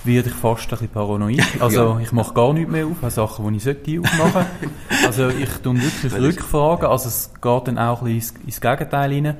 werde 0.04 0.28
ich 0.28 0.34
fast 0.36 0.66
ein 0.66 0.68
bisschen 0.70 0.88
paranoid. 0.88 1.42
Also 1.60 1.80
ja. 1.80 2.00
ich 2.00 2.12
mache 2.12 2.32
gar 2.32 2.52
nichts 2.52 2.70
mehr 2.70 2.86
auf, 2.86 3.12
Sachen, 3.12 3.50
die 3.50 3.56
ich 3.56 3.64
sollte 3.64 4.00
aufmachen 4.00 4.46
Also 5.04 5.30
ich 5.30 5.50
tue 5.64 5.82
wirklich 5.82 6.12
Rückfragen, 6.14 6.86
also 6.86 7.08
es 7.08 7.32
geht 7.34 7.66
dann 7.66 7.76
auch 7.76 8.02
ein 8.02 8.14
bisschen 8.14 8.36
ins, 8.36 8.44
ins 8.46 8.60
Gegenteil 8.60 9.12
rein. 9.12 9.36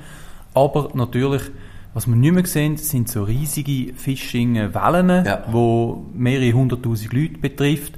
Aber 0.55 0.91
natürlich, 0.95 1.43
was 1.95 2.09
wir 2.09 2.17
nicht 2.17 2.35
mehr 2.35 2.45
sehen, 2.45 2.77
sind 2.77 3.09
so 3.09 3.23
riesige 3.23 3.95
Phishing-Wellen, 3.95 5.25
ja. 5.25 5.45
wo 5.53 6.05
mehrere 6.15 6.53
hunderttausend 6.53 7.13
Leute 7.13 7.39
betrifft. 7.39 7.93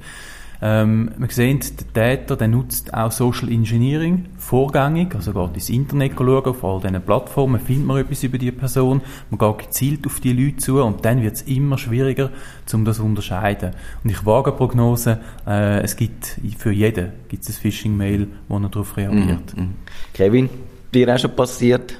Ähm, 0.61 1.11
wir 1.17 1.29
sehen, 1.29 1.61
der 1.95 2.17
Täter 2.17 2.35
der 2.35 2.49
nutzt 2.49 2.93
auch 2.93 3.11
Social 3.11 3.49
Engineering 3.49 4.25
vorgängig, 4.37 5.15
also 5.15 5.31
geht 5.31 5.55
ins 5.55 5.69
Internet 5.69 6.13
schauen, 6.17 6.45
auf 6.45 6.63
all 6.65 6.81
diesen 6.81 7.01
Plattformen 7.01 7.61
findet 7.61 7.87
man 7.87 7.97
etwas 7.97 8.23
über 8.23 8.37
die 8.37 8.51
Person, 8.51 9.01
man 9.29 9.39
geht 9.39 9.67
gezielt 9.67 10.05
auf 10.05 10.19
die 10.19 10.33
Leute 10.33 10.57
zu 10.57 10.83
und 10.83 11.05
dann 11.05 11.21
wird 11.21 11.35
es 11.35 11.41
immer 11.43 11.77
schwieriger, 11.77 12.29
um 12.73 12.83
das 12.83 12.97
zu 12.97 13.05
unterscheiden. 13.05 13.71
Und 14.03 14.09
ich 14.09 14.25
wage 14.25 14.49
eine 14.49 14.57
Prognose, 14.57 15.19
äh, 15.47 15.79
es 15.79 15.95
gibt 15.95 16.39
für 16.57 16.71
jeden 16.71 17.13
gibt's 17.29 17.47
ein 17.47 17.53
Phishing-Mail, 17.53 18.27
wo 18.49 18.57
er 18.57 18.67
darauf 18.67 18.97
reagiert. 18.97 19.55
Mhm. 19.55 19.75
Kevin, 20.13 20.49
dir 20.93 21.13
auch 21.13 21.19
schon 21.19 21.35
passiert? 21.35 21.97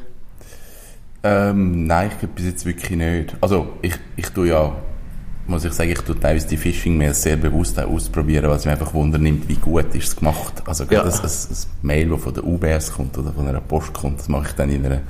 Ähm, 1.24 1.86
nein, 1.88 2.10
ich 2.12 2.20
glaube 2.20 2.34
bis 2.36 2.46
jetzt 2.46 2.66
wirklich 2.66 2.98
nicht. 2.98 3.36
Also 3.40 3.74
ich, 3.82 3.96
ich 4.18 4.30
tue 4.30 4.50
ja 4.50 4.76
muss 5.50 5.66
ich 5.66 5.74
sagen, 5.74 5.90
ich 5.90 6.00
tue 6.00 6.18
teilweise 6.18 6.48
die 6.48 6.58
Phishing-Mails 6.58 7.24
sehr 7.24 7.36
bewusst 7.36 7.80
ausprobieren, 7.80 8.48
weil 8.48 8.58
es 8.58 8.66
mich 8.66 8.72
einfach 8.72 8.94
wundernimmt, 8.94 9.50
wie 9.50 9.56
gut 9.56 9.96
ist 9.96 10.08
es 10.08 10.16
gemacht. 10.16 10.62
Also 10.66 10.86
gerade 10.86 11.10
ja. 11.10 11.16
ein, 11.16 11.22
ein, 11.22 11.30
ein, 11.30 11.58
Mail, 11.82 12.10
das 12.10 12.22
von 12.22 12.34
der 12.34 12.44
UBS 12.46 12.94
kommt 12.94 13.18
oder 13.18 13.34
von 13.34 13.48
einer 13.48 13.60
Post 13.60 13.94
kommt, 13.94 14.20
das 14.20 14.30
mache 14.30 14.48
ich 14.50 14.54
dann 14.54 14.70
in 14.70 14.86
einer, 14.86 15.02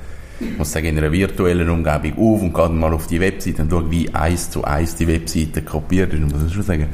muss 0.56 0.72
sagen, 0.72 0.86
in 0.86 0.98
einer 0.98 1.12
virtuellen 1.12 1.68
Umgebung 1.68 2.12
auf 2.12 2.42
und 2.42 2.54
gehe 2.54 2.62
dann 2.62 2.78
mal 2.78 2.92
auf 2.94 3.06
die 3.06 3.20
Webseite 3.20 3.62
und 3.62 3.70
schaue, 3.70 3.90
wie 3.90 4.14
eins 4.14 4.50
zu 4.50 4.64
eins 4.64 4.94
die 4.94 5.06
Webseite 5.06 5.62
kopiert 5.62 6.14
ist. 6.14 6.20
Und 6.20 6.32
muss 6.32 6.46
ich 6.46 6.54
schon 6.54 6.62
sagen, 6.62 6.86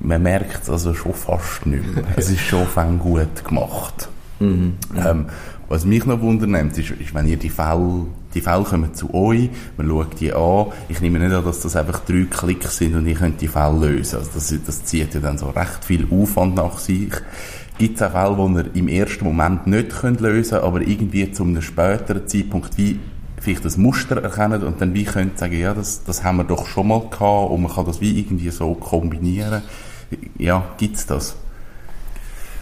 man 0.00 0.22
merkt 0.22 0.62
es 0.62 0.70
also 0.70 0.94
schon 0.94 1.14
fast 1.14 1.66
nicht 1.66 1.94
mehr. 1.94 2.04
es 2.16 2.28
ist 2.28 2.40
schon 2.40 2.66
fang 2.66 2.98
gut 2.98 3.44
gemacht. 3.44 4.08
Mhm. 4.38 4.74
Ähm, 4.96 5.26
was 5.68 5.84
mich 5.84 6.04
noch 6.04 6.20
wundernimmt, 6.20 6.76
ist, 6.78 6.90
ist, 6.90 7.14
wenn 7.14 7.26
ihr 7.26 7.36
die 7.36 7.50
Fälle, 7.50 8.06
die 8.38 8.44
Fälle 8.44 8.62
kommen 8.62 8.94
zu 8.94 9.12
euch, 9.12 9.50
man 9.76 9.88
schaut 9.88 10.20
die 10.20 10.32
an, 10.32 10.66
ich 10.88 11.00
nehme 11.00 11.18
nicht 11.18 11.34
an, 11.34 11.44
dass 11.44 11.60
das 11.60 11.74
einfach 11.74 12.00
drei 12.00 12.24
Klicks 12.24 12.76
sind 12.76 12.94
und 12.94 13.06
ihr 13.06 13.16
könnt 13.16 13.40
die 13.40 13.48
Fälle 13.48 13.86
lösen. 13.86 14.18
Also 14.18 14.30
das, 14.32 14.54
das 14.64 14.84
zieht 14.84 15.12
ja 15.12 15.20
dann 15.20 15.38
so 15.38 15.50
recht 15.50 15.84
viel 15.84 16.06
Aufwand 16.10 16.54
nach 16.54 16.78
sich. 16.78 17.12
Gibt 17.78 17.96
es 17.96 18.02
auch 18.02 18.12
Fälle, 18.12 18.64
die 18.64 18.78
ihr 18.78 18.82
im 18.82 18.88
ersten 18.88 19.24
Moment 19.24 19.66
nicht 19.66 19.90
könnt 19.90 20.20
lösen 20.20 20.50
könnt, 20.50 20.64
aber 20.64 20.80
irgendwie 20.82 21.32
zu 21.32 21.42
einem 21.42 21.60
späteren 21.62 22.28
Zeitpunkt 22.28 22.78
wie 22.78 23.00
vielleicht 23.40 23.64
das 23.64 23.76
Muster 23.76 24.22
erkennen 24.22 24.62
und 24.62 24.80
dann 24.80 24.94
wie 24.94 25.04
könnt 25.04 25.38
sagen, 25.38 25.58
ja, 25.58 25.74
das, 25.74 26.04
das 26.04 26.22
haben 26.22 26.38
wir 26.38 26.44
doch 26.44 26.66
schon 26.66 26.88
mal 26.88 27.00
gehabt 27.00 27.50
und 27.50 27.62
man 27.62 27.72
kann 27.72 27.86
das 27.86 28.00
wie 28.00 28.20
irgendwie 28.20 28.50
so 28.50 28.74
kombinieren. 28.74 29.62
Ja, 30.38 30.64
gibt's 30.78 31.06
das? 31.06 31.36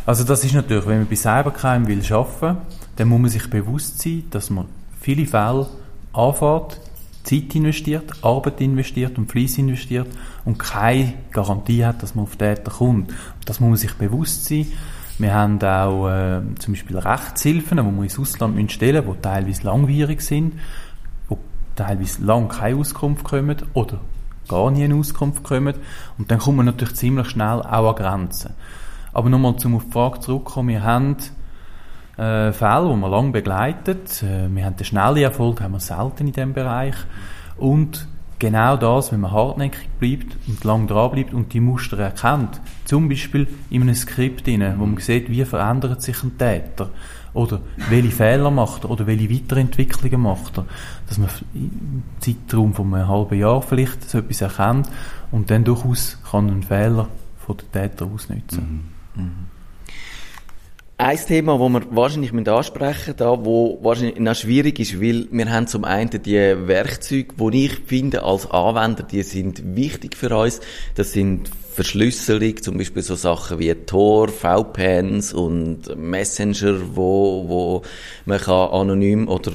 Also 0.07 0.25
das 0.25 0.43
ist 0.45 0.55
natürlich, 0.55 0.87
wenn 0.87 0.99
man 0.99 1.09
bei 1.09 1.17
Cybercrime 1.17 1.87
will 1.87 2.03
arbeiten, 2.12 2.59
dann 2.97 3.09
muss 3.09 3.21
man 3.21 3.31
sich 3.31 3.51
bewusst 3.51 4.01
sein, 4.01 4.25
dass 4.31 4.51
man 4.51 4.67
viele 5.07 5.25
Fälle 5.25 5.69
anfährt, 6.12 6.81
Zeit 7.23 7.55
investiert, 7.55 8.12
Arbeit 8.23 8.61
investiert 8.61 9.16
und 9.19 9.31
Fleiss 9.31 9.57
investiert 9.57 10.09
und 10.45 10.59
keine 10.59 11.14
Garantie 11.31 11.85
hat, 11.85 12.03
dass 12.03 12.16
man 12.16 12.25
auf 12.25 12.35
Täter 12.35 12.73
kommt. 12.73 13.14
Das 13.45 13.61
muss 13.61 13.69
man 13.69 13.77
sich 13.77 13.95
bewusst 13.95 14.47
sein. 14.47 14.66
Wir 15.19 15.33
haben 15.33 15.62
auch 15.62 16.09
äh, 16.09 16.40
zum 16.59 16.75
Beispiel 16.75 16.99
Rechtshilfen, 16.99 17.79
die 17.79 17.85
wir 17.85 18.03
ins 18.03 18.19
Ausland 18.19 18.73
stellen 18.73 19.05
müssen, 19.07 19.16
die 19.16 19.23
teilweise 19.23 19.62
langwierig 19.62 20.23
sind, 20.23 20.55
die 21.31 21.37
teilweise 21.77 22.25
lang 22.25 22.49
keine 22.49 22.81
Auskunft 22.81 23.23
kommen 23.23 23.57
oder 23.75 24.01
gar 24.49 24.73
nie 24.73 24.83
eine 24.83 24.97
Auskunft 24.97 25.45
kommen. 25.45 25.75
Und 26.19 26.33
dann 26.33 26.40
kommt 26.40 26.57
man 26.57 26.66
natürlich 26.66 26.97
ziemlich 26.97 27.29
schnell 27.29 27.62
auch 27.62 27.90
an 27.90 27.95
Grenzen. 27.95 28.55
Aber 29.12 29.29
nochmal 29.29 29.57
zum 29.57 29.81
Frage 29.81 30.19
zurückkommen, 30.19 30.71
wir 30.71 30.83
haben 30.83 31.16
äh, 32.16 32.52
Fälle, 32.52 32.88
die 32.88 32.96
man 32.96 33.11
lange 33.11 33.33
begleitet. 33.33 34.22
Äh, 34.22 34.48
wir 34.55 34.64
haben 34.64 34.76
den 34.76 34.85
schnellen 34.85 35.16
Erfolg, 35.18 35.61
haben 35.61 35.72
wir 35.72 35.81
selten 35.81 36.26
in 36.26 36.33
diesem 36.33 36.52
Bereich. 36.52 36.94
Und 37.57 38.07
genau 38.38 38.76
das, 38.76 39.12
wenn 39.12 39.20
man 39.20 39.33
hartnäckig 39.33 39.88
bleibt 39.98 40.37
und 40.46 40.62
lang 40.64 40.87
dran 40.87 41.11
bleibt 41.11 41.35
und 41.35 41.52
die 41.52 41.61
Muster 41.61 41.98
erkennt, 41.98 42.61
zum 42.85 43.09
Beispiel 43.09 43.48
in 43.70 43.83
einem 43.83 43.94
Skript, 43.94 44.48
rein, 44.48 44.74
wo 44.79 44.87
man 44.87 44.98
sieht, 44.98 45.31
wie 45.31 45.44
verändert 45.44 46.02
sich 46.02 46.22
ein 46.22 46.37
Täter 46.38 46.90
oder 47.35 47.61
welche 47.90 48.11
Fehler 48.11 48.50
macht 48.50 48.85
er 48.85 48.90
oder 48.90 49.07
welche 49.07 49.31
Weiterentwicklungen 49.31 50.20
macht 50.20 50.59
er, 50.59 50.66
dass 51.07 51.18
man 51.18 51.29
im 51.55 52.02
Zeitraum 52.18 52.72
von 52.72 52.94
einem 52.94 53.09
halben 53.09 53.38
Jahr 53.38 53.61
vielleicht 53.61 54.09
so 54.09 54.18
etwas 54.18 54.40
erkennt 54.40 54.88
und 55.31 55.50
dann 55.50 55.64
durchaus 55.64 56.18
kann 56.31 56.50
einen 56.50 56.62
Fehler 56.62 57.09
von 57.38 57.57
den 57.59 57.72
Täter 57.72 58.07
ausnutzen. 58.07 58.90
Mhm. 59.14 59.22
Mhm. 59.22 59.56
Ein 60.99 61.19
Thema, 61.19 61.59
das 61.59 61.69
wir 61.69 61.95
wahrscheinlich 61.95 62.49
ansprechen 62.49 63.11
müssen, 63.11 63.17
da, 63.19 63.45
wo 63.45 63.79
wahrscheinlich 63.83 64.19
noch 64.19 64.35
schwierig 64.35 64.81
ist, 64.81 64.99
weil 64.99 65.27
wir 65.31 65.53
haben 65.53 65.67
zum 65.67 65.85
einen 65.85 66.09
die 66.09 66.33
Werkzeuge, 66.35 67.35
die 67.39 67.67
ich 67.67 67.81
finde, 67.81 68.23
als 68.23 68.51
Anwender, 68.51 69.03
die 69.03 69.23
sind 69.23 69.77
wichtig 69.77 70.17
für 70.17 70.35
uns. 70.35 70.59
Das 70.95 71.13
sind 71.13 71.51
Verschlüsselung, 71.71 72.63
zum 72.63 72.79
Beispiel 72.79 73.03
so 73.03 73.15
Sachen 73.15 73.59
wie 73.59 73.75
Tor, 73.75 74.29
VPNs 74.29 75.35
und 75.35 75.95
Messenger, 75.99 76.81
wo, 76.95 77.45
wo 77.47 77.83
man 78.25 78.39
kann 78.39 78.71
anonym 78.71 79.29
oder 79.29 79.53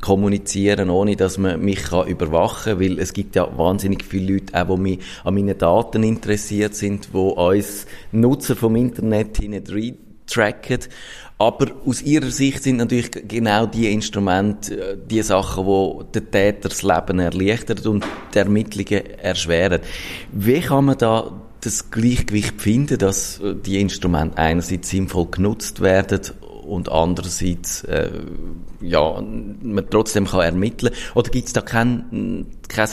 kommunizieren, 0.00 0.90
ohne 0.90 1.14
dass 1.14 1.38
man 1.38 1.60
mich 1.60 1.84
kann 1.84 2.08
überwachen 2.08 2.72
kann, 2.72 2.80
weil 2.80 2.98
es 2.98 3.12
gibt 3.12 3.36
ja 3.36 3.56
wahnsinnig 3.56 4.02
viele 4.02 4.32
Leute, 4.32 4.60
auch, 4.60 4.74
die 4.74 4.82
mich 4.82 4.98
an 5.22 5.34
meinen 5.34 5.56
Daten 5.56 6.02
interessiert 6.02 6.74
sind, 6.74 7.10
wo 7.12 7.28
uns 7.28 7.86
Nutzer 8.10 8.56
vom 8.56 8.74
Internet 8.74 9.36
hinein 9.36 9.62
tracken. 10.30 10.80
Aber 11.38 11.68
aus 11.86 12.02
ihrer 12.02 12.30
Sicht 12.30 12.62
sind 12.62 12.76
natürlich 12.76 13.10
genau 13.26 13.64
die 13.64 13.90
Instrumente, 13.90 14.92
äh, 14.92 14.96
die 15.10 15.22
Sachen, 15.22 15.64
die 15.64 16.20
den 16.20 16.30
Täter 16.30 16.68
das 16.68 16.82
Leben 16.82 17.18
erleichtern 17.18 17.78
und 17.86 18.04
die 18.34 18.38
Ermittlungen 18.38 19.06
erschweren. 19.18 19.80
Wie 20.32 20.60
kann 20.60 20.84
man 20.84 20.98
da 20.98 21.32
das 21.62 21.90
Gleichgewicht 21.90 22.60
finden, 22.60 22.98
dass 22.98 23.40
äh, 23.40 23.54
die 23.54 23.80
Instrumente 23.80 24.36
einerseits 24.36 24.90
sinnvoll 24.90 25.28
genutzt 25.30 25.80
werden 25.80 26.20
und 26.66 26.90
andererseits 26.90 27.84
äh, 27.84 28.10
ja 28.80 29.20
man 29.20 29.90
trotzdem 29.90 30.26
kann 30.26 30.40
ermitteln 30.40 30.92
oder 31.14 31.30
gibt 31.30 31.48
es 31.48 31.52
da 31.52 31.62
kein, 31.62 32.46
kein 32.68 32.88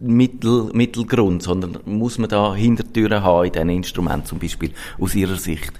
Mittel, 0.00 0.70
Mittelgrund, 0.72 1.42
sondern 1.42 1.78
muss 1.84 2.18
man 2.18 2.28
da 2.28 2.54
Hintertüren 2.54 3.22
haben 3.22 3.46
in 3.46 3.52
diesen 3.52 3.68
Instrumenten 3.70 4.26
zum 4.26 4.38
Beispiel 4.38 4.72
aus 4.98 5.14
Ihrer 5.14 5.36
Sicht? 5.36 5.72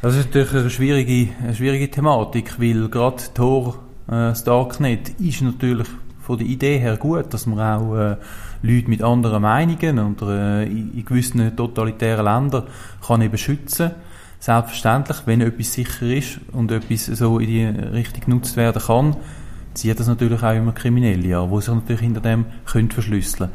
Das 0.00 0.14
ist 0.14 0.26
natürlich 0.26 0.54
eine 0.54 0.70
schwierige, 0.70 1.32
eine 1.42 1.56
schwierige 1.56 1.90
Thematik, 1.90 2.60
weil 2.60 2.88
gerade 2.88 3.20
Tor, 3.34 3.80
äh, 4.06 4.30
das 4.30 4.44
Darknet, 4.44 5.08
ist 5.18 5.42
natürlich 5.42 5.88
von 6.20 6.38
der 6.38 6.46
Idee 6.46 6.78
her 6.78 6.96
gut, 6.96 7.34
dass 7.34 7.46
man 7.46 7.58
auch 7.58 7.96
äh, 7.96 8.16
Leute 8.62 8.88
mit 8.88 9.02
anderen 9.02 9.42
Meinungen 9.42 10.14
oder 10.14 10.60
äh, 10.60 10.66
in 10.66 11.04
gewissen 11.04 11.56
totalitären 11.56 12.26
Ländern 12.26 12.68
kann 13.04 13.22
eben 13.22 13.36
schützen. 13.36 13.90
Selbstverständlich, 14.38 15.16
wenn 15.24 15.40
etwas 15.40 15.72
sicher 15.72 16.06
ist 16.06 16.38
und 16.52 16.70
etwas 16.70 17.06
so 17.06 17.40
in 17.40 17.48
die 17.48 17.64
Richtung 17.64 18.20
genutzt 18.20 18.56
werden 18.56 18.80
kann, 18.80 19.16
zieht 19.74 19.98
das 19.98 20.06
natürlich 20.06 20.44
auch 20.44 20.54
immer 20.54 20.70
Kriminelle 20.70 21.38
an, 21.38 21.50
die 21.50 21.60
sich 21.60 21.74
natürlich 21.74 22.02
hinter 22.02 22.20
dem 22.20 22.46
können 22.66 22.92
verschlüsseln 22.92 23.50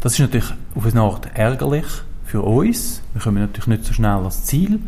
Das 0.00 0.14
ist 0.14 0.20
natürlich 0.20 0.50
auf 0.74 0.86
eine 0.86 1.02
Art 1.02 1.28
ärgerlich 1.34 1.84
für 2.24 2.40
uns. 2.40 3.02
Wir 3.12 3.20
kommen 3.20 3.42
natürlich 3.42 3.66
nicht 3.66 3.84
so 3.84 3.92
schnell 3.92 4.12
ans 4.12 4.44
Ziel, 4.44 4.80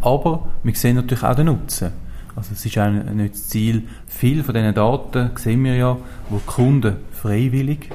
aber 0.00 0.48
wir 0.62 0.74
sehen 0.74 0.96
natürlich 0.96 1.22
auch 1.22 1.34
den 1.34 1.46
Nutzen. 1.46 1.92
Also 2.34 2.52
es 2.52 2.64
ist 2.64 2.78
auch 2.78 2.90
nicht 2.90 3.34
das 3.34 3.48
Ziel. 3.48 3.88
Viel 4.06 4.42
von 4.42 4.54
diesen 4.54 4.74
Daten 4.74 5.30
sehen 5.36 5.64
wir 5.64 5.74
ja, 5.74 5.96
wo 6.30 6.38
die 6.38 6.46
Kunden 6.46 6.96
freiwillig 7.12 7.90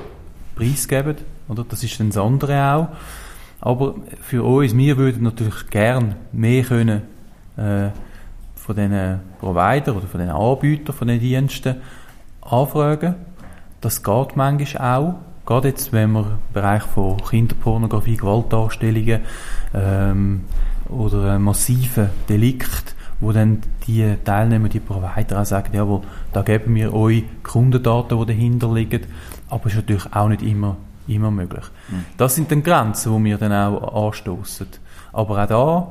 preisgeben, 0.56 1.16
oder? 1.48 1.66
Das 1.68 1.84
ist 1.84 2.00
dann 2.00 2.10
das 2.10 2.18
andere 2.18 2.74
auch. 2.74 2.88
Aber 3.60 3.96
für 4.22 4.44
uns, 4.44 4.78
wir 4.78 4.98
würden 4.98 5.24
natürlich 5.24 5.68
gern 5.70 6.16
mehr 6.32 6.64
können, 6.64 7.02
äh, 7.58 7.90
von 8.56 8.76
diesen 8.76 9.20
Provider 9.40 9.96
oder 9.96 10.08
von 10.08 10.20
den 10.20 10.30
Anbietern 10.30 10.94
von 10.94 11.08
den 11.08 11.20
Diensten 11.20 11.78
anfragen. 12.42 13.16
Das 13.82 14.04
geht 14.04 14.36
manchmal 14.36 14.98
auch. 14.98 15.16
Gerade 15.46 15.70
jetzt, 15.70 15.94
wenn 15.94 16.12
wir 16.12 16.20
im 16.20 16.54
Bereich 16.54 16.84
von 16.84 17.18
Kinderpornografie, 17.18 18.18
Gewaltdarstellungen 18.18 19.22
ähm, 19.74 20.44
oder 20.90 21.40
massiven 21.40 22.10
Delikt, 22.30 22.96
wo 23.20 23.32
dann 23.32 23.62
die 23.88 24.16
Teilnehmer, 24.24 24.70
die 24.70 24.80
Provider 24.80 25.42
auch 25.42 25.46
sagen, 25.46 25.74
jawohl, 25.74 26.02
da 26.34 26.42
geben 26.42 26.76
wir 26.76 26.94
euch 26.94 27.24
Kundendaten, 27.44 28.20
die 28.20 28.26
dahinter 28.26 28.74
liegen, 28.74 29.06
aber 29.50 29.66
es 29.66 29.74
ist 29.74 29.78
natürlich 29.78 30.14
auch 30.14 30.28
nicht 30.28 30.42
immer, 30.42 30.78
immer 31.08 31.32
möglich. 31.32 31.66
Mhm. 31.90 32.06
Das 32.18 32.36
sind 32.36 32.52
dann 32.52 32.64
Grenzen, 32.64 33.18
die 33.18 33.30
wir 33.30 33.38
dann 33.38 33.54
auch 33.54 34.08
anstoßen. 34.08 34.68
Aber 35.14 35.44
auch 35.44 35.48
da, 35.48 35.88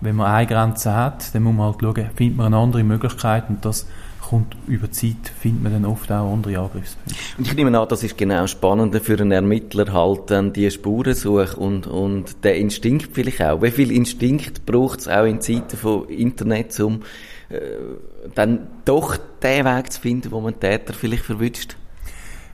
wenn 0.00 0.16
man 0.16 0.30
eine 0.30 0.46
Grenze 0.46 0.94
hat, 0.94 1.34
dann 1.34 1.42
muss 1.42 1.54
man 1.54 1.66
halt 1.66 1.80
schauen, 1.80 2.10
findet 2.14 2.36
man 2.36 2.46
eine 2.46 2.58
andere 2.58 2.84
Möglichkeit 2.84 3.44
und 3.48 3.64
das 3.64 3.86
kommt 4.30 4.56
über 4.68 4.92
Zeit, 4.92 5.32
findet 5.40 5.64
man 5.64 5.72
dann 5.72 5.84
oft 5.84 6.10
auch 6.12 6.32
andere 6.32 6.56
Angriffspunkte. 6.56 7.20
Und 7.36 7.48
ich 7.48 7.54
nehme 7.54 7.76
an, 7.76 7.88
das 7.88 8.04
ist 8.04 8.16
genau 8.16 8.46
spannend 8.46 8.94
für 9.02 9.18
einen 9.18 9.32
Ermittler 9.32 9.92
halt 9.92 10.30
dann 10.30 10.52
die 10.52 10.70
Spurensuche 10.70 11.56
und, 11.56 11.88
und 11.88 12.44
der 12.44 12.54
Instinkt 12.54 13.10
vielleicht 13.12 13.42
auch. 13.42 13.60
Wie 13.60 13.72
viel 13.72 13.90
Instinkt 13.90 14.64
braucht 14.66 15.00
es 15.00 15.08
auch 15.08 15.24
in 15.24 15.40
Zeiten 15.40 15.76
von 15.76 16.08
Internet, 16.08 16.78
um 16.78 17.02
äh, 17.48 17.58
dann 18.36 18.68
doch 18.84 19.16
den 19.42 19.64
Weg 19.64 19.92
zu 19.92 20.00
finden, 20.00 20.30
wo 20.30 20.40
man 20.40 20.60
Täter 20.60 20.92
vielleicht 20.92 21.24
verwünscht? 21.24 21.74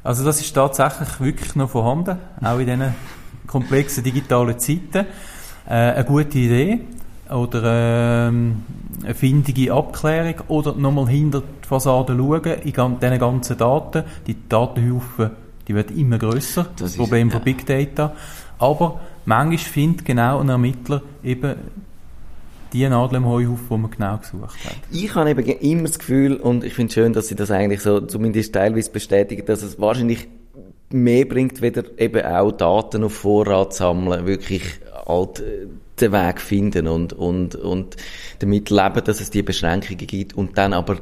Also 0.03 0.25
das 0.25 0.41
ist 0.41 0.55
tatsächlich 0.55 1.21
wirklich 1.21 1.57
noch 1.57 1.69
vorhanden, 1.69 2.17
auch 2.41 2.59
in 2.59 2.67
diesen 2.67 2.95
komplexen 3.47 4.03
digitalen 4.03 4.59
Zeiten. 4.59 5.05
Äh, 5.69 5.75
eine 5.75 6.05
gute 6.07 6.39
Idee 6.39 6.81
oder 7.31 8.29
ähm, 8.29 8.63
eine 9.03 9.15
findige 9.15 9.73
Abklärung 9.73 10.35
oder 10.49 10.75
nochmal 10.75 11.09
hinter 11.09 11.43
die 11.63 11.67
Fassade 11.67 12.17
schauen, 12.17 12.45
in 12.45 12.73
diesen 13.01 13.19
ganzen 13.19 13.59
Daten. 13.59 14.05
Die 14.27 14.37
Datenhaufen, 14.49 15.31
die 15.67 15.75
werden 15.75 15.97
immer 15.99 16.19
grösser, 16.19 16.65
das, 16.77 16.93
das 16.93 16.97
Problem 16.97 17.29
ist, 17.29 17.35
ja. 17.35 17.41
von 17.41 17.45
Big 17.45 17.67
Data. 17.67 18.13
Aber 18.59 19.01
manchmal 19.25 19.59
findet 19.59 20.05
genau 20.05 20.41
ein 20.41 20.49
Ermittler 20.49 21.03
eben 21.23 21.55
die 22.73 22.89
Nadel 22.89 23.19
im 23.19 23.27
Heuhaufen, 23.27 23.67
die 23.71 23.77
man 23.77 23.91
genau 23.91 24.19
gesucht 24.19 24.65
hat. 24.65 24.77
Ich 24.91 25.15
habe 25.15 25.31
eben 25.31 25.45
immer 25.45 25.85
das 25.85 25.99
Gefühl, 25.99 26.37
und 26.37 26.65
ich 26.65 26.75
finde 26.75 26.89
es 26.89 26.95
schön, 26.95 27.13
dass 27.13 27.29
Sie 27.29 27.35
das 27.35 27.51
eigentlich 27.51 27.81
so 27.81 28.01
zumindest 28.01 28.55
teilweise 28.55 28.91
bestätigen, 28.91 29.47
dass 29.47 29.63
es 29.63 29.81
wahrscheinlich 29.81 30.29
mehr 30.91 31.25
bringt, 31.25 31.63
wieder 31.63 31.85
eben 31.99 32.25
auch 32.25 32.53
Daten 32.53 33.05
auf 33.05 33.15
Vorrat 33.15 33.75
sammeln, 33.75 34.27
wirklich 34.27 34.63
halt 35.07 35.41
äh, 35.41 35.67
den 36.01 36.13
Weg 36.13 36.41
finden 36.41 36.89
und, 36.89 37.13
und, 37.13 37.55
und 37.55 37.97
damit 38.39 38.71
leben, 38.71 39.05
dass 39.05 39.21
es 39.21 39.31
die 39.31 39.43
Beschränkungen 39.43 40.07
gibt 40.07 40.35
und 40.35 40.59
dann 40.59 40.73
aber 40.73 40.99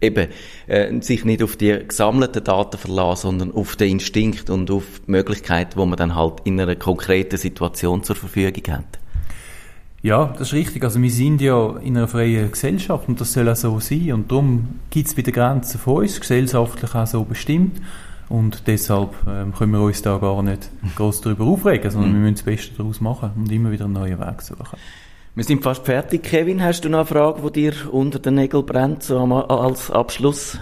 eben 0.00 0.28
äh, 0.66 1.00
sich 1.00 1.24
nicht 1.24 1.42
auf 1.42 1.56
die 1.56 1.78
gesammelten 1.86 2.42
Daten 2.42 2.78
verlassen, 2.78 3.22
sondern 3.22 3.52
auf 3.52 3.76
den 3.76 3.92
Instinkt 3.92 4.50
und 4.50 4.70
auf 4.70 4.84
die 5.06 5.10
Möglichkeit, 5.10 5.76
wo 5.76 5.86
man 5.86 5.96
dann 5.96 6.14
halt 6.14 6.40
in 6.44 6.60
einer 6.60 6.76
konkreten 6.76 7.36
Situation 7.36 8.02
zur 8.02 8.16
Verfügung 8.16 8.74
hat. 8.74 8.98
Ja, 10.02 10.32
das 10.38 10.48
ist 10.48 10.54
richtig. 10.54 10.82
Also 10.82 11.02
wir 11.02 11.10
sind 11.10 11.42
ja 11.42 11.76
in 11.82 11.96
einer 11.96 12.08
freien 12.08 12.50
Gesellschaft 12.50 13.06
und 13.08 13.20
das 13.20 13.34
soll 13.34 13.48
auch 13.50 13.56
so 13.56 13.80
sein 13.80 14.12
und 14.12 14.30
darum 14.30 14.80
gibt 14.88 15.08
es 15.08 15.14
bei 15.14 15.20
den 15.22 15.34
Grenzen 15.34 15.78
von 15.78 15.98
uns 15.98 16.18
gesellschaftlich 16.18 16.94
auch 16.94 17.06
so 17.06 17.22
bestimmt 17.24 17.80
und 18.30 18.66
deshalb 18.66 19.10
ähm, 19.26 19.52
können 19.52 19.72
wir 19.72 19.80
uns 19.80 20.00
da 20.00 20.16
gar 20.16 20.42
nicht 20.42 20.70
groß 20.96 21.20
darüber 21.20 21.44
aufregen, 21.44 21.90
sondern 21.90 22.12
mhm. 22.12 22.14
wir 22.14 22.20
müssen 22.20 22.34
das 22.36 22.42
Beste 22.44 22.74
daraus 22.76 23.00
machen 23.00 23.32
und 23.36 23.52
immer 23.52 23.70
wieder 23.70 23.84
einen 23.84 23.94
neuen 23.94 24.18
Weg 24.18 24.40
suchen. 24.40 24.78
Wir 25.34 25.44
sind 25.44 25.62
fast 25.62 25.84
fertig. 25.84 26.22
Kevin, 26.22 26.62
hast 26.62 26.84
du 26.84 26.88
noch 26.88 27.00
eine 27.00 27.06
Frage, 27.06 27.50
die 27.50 27.62
dir 27.62 27.74
unter 27.92 28.18
den 28.18 28.34
Nägeln 28.34 28.64
brennt, 28.64 29.02
so 29.02 29.18
als 29.18 29.90
Abschluss? 29.90 30.58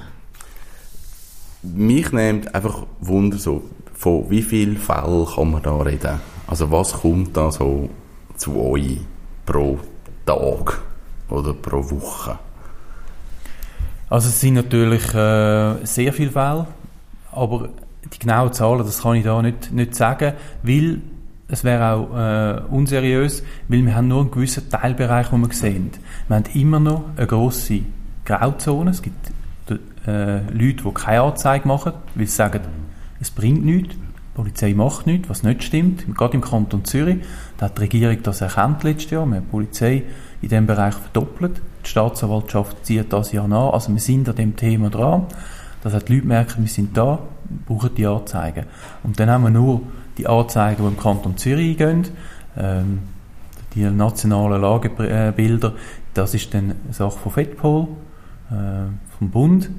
Mich 1.63 2.11
nimmt 2.13 2.55
einfach 2.55 2.87
Wunder 3.01 3.37
so, 3.37 3.63
von 3.95 4.31
wie 4.31 4.43
vielen 4.43 4.77
Fällen 4.77 5.27
kann 5.27 5.51
man 5.51 5.63
da 5.63 5.77
reden? 5.77 6.21
Also 6.47 6.71
was 6.71 6.93
kommt 6.93 7.37
da 7.37 7.51
so 7.51 7.91
zu 8.37 8.59
euch 8.59 8.99
pro 9.45 9.79
Tag 10.25 10.81
oder 11.29 11.53
pro 11.53 11.91
Woche? 11.91 12.39
Also 14.09 14.29
es 14.29 14.41
sind 14.41 14.55
natürlich 14.55 15.13
äh, 15.15 15.85
sehr 15.85 16.13
viele 16.13 16.31
Fälle. 16.31 16.67
Aber 17.39 17.69
die 18.13 18.19
genauen 18.19 18.53
Zahlen, 18.53 18.79
das 18.79 19.03
kann 19.03 19.17
ich 19.17 19.25
da 19.25 19.41
nicht, 19.43 19.73
nicht 19.73 19.95
sagen, 19.95 20.35
weil 20.63 21.01
es 21.49 21.65
wäre 21.65 21.95
auch 21.95 22.17
äh, 22.17 22.61
unseriös, 22.71 23.43
weil 23.69 23.85
wir 23.85 23.95
haben 23.95 24.09
nur 24.09 24.21
einen 24.21 24.31
gewissen 24.31 24.69
Teilbereich, 24.69 25.29
den 25.29 25.41
wir 25.41 25.55
sehen. 25.55 25.91
Wir 26.29 26.37
haben 26.37 26.45
immer 26.55 26.79
noch 26.79 27.05
eine 27.17 27.27
grosse 27.27 27.81
Grauzone. 28.25 28.91
Es 28.91 29.01
gibt 29.01 29.33
äh, 30.07 30.41
Leute, 30.51 30.85
die 30.85 30.95
keine 30.95 31.23
Anzeige 31.23 31.67
machen, 31.67 31.93
weil 32.15 32.27
sie 32.27 32.33
sagen, 32.33 32.61
es 33.21 33.31
bringt 33.31 33.65
nichts. 33.65 33.95
Die 33.95 34.43
Polizei 34.43 34.75
macht 34.75 35.07
nichts, 35.07 35.29
was 35.29 35.43
nicht 35.43 35.65
stimmt. 35.65 36.05
Gerade 36.15 36.35
im 36.35 36.43
Kanton 36.43 36.85
Zürich, 36.85 37.19
da 37.57 37.67
hat 37.67 37.79
die 37.79 37.83
Regierung 37.83 38.23
das 38.23 38.41
erkannt 38.41 38.85
letztes 38.85 39.11
Jahr. 39.11 39.27
Wir 39.27 39.37
haben 39.37 39.45
die 39.45 39.51
Polizei 39.51 40.03
in 40.43 40.49
diesem 40.49 40.67
Bereich 40.67 40.95
verdoppelt. 40.95 41.61
Die 41.85 41.89
Staatsanwaltschaft 41.89 42.85
zieht 42.85 43.13
das 43.13 43.33
ja 43.33 43.49
nach. 43.49 43.73
Also 43.73 43.93
wir 43.93 44.01
sind 44.01 44.29
an 44.29 44.37
dem 44.37 44.55
Thema 44.55 44.91
dran 44.91 45.27
dass 45.83 46.05
die 46.05 46.15
Leute 46.15 46.27
merken, 46.27 46.63
wir 46.63 46.69
sind 46.69 46.97
da, 46.97 47.19
brauchen 47.67 47.95
die 47.95 48.07
Anzeigen. 48.07 48.65
Und 49.03 49.19
dann 49.21 49.31
haben 49.31 49.45
wir 49.45 49.51
nur 49.51 49.83
die 50.17 50.27
Anzeigen, 50.27 50.83
die 50.83 50.89
im 50.89 50.99
Kanton 50.99 51.37
Zürich 51.37 51.77
gehen, 51.77 52.09
ähm, 52.57 53.01
die 53.75 53.85
nationalen 53.85 54.61
Lagebilder, 54.61 55.75
das 56.15 56.35
ist 56.35 56.53
dann 56.55 56.73
eine 56.85 56.93
Sache 56.93 57.19
von 57.19 57.33
FEDPOL, 57.33 57.89
äh, 58.51 58.55
vom 59.19 59.31
Bund, 59.31 59.71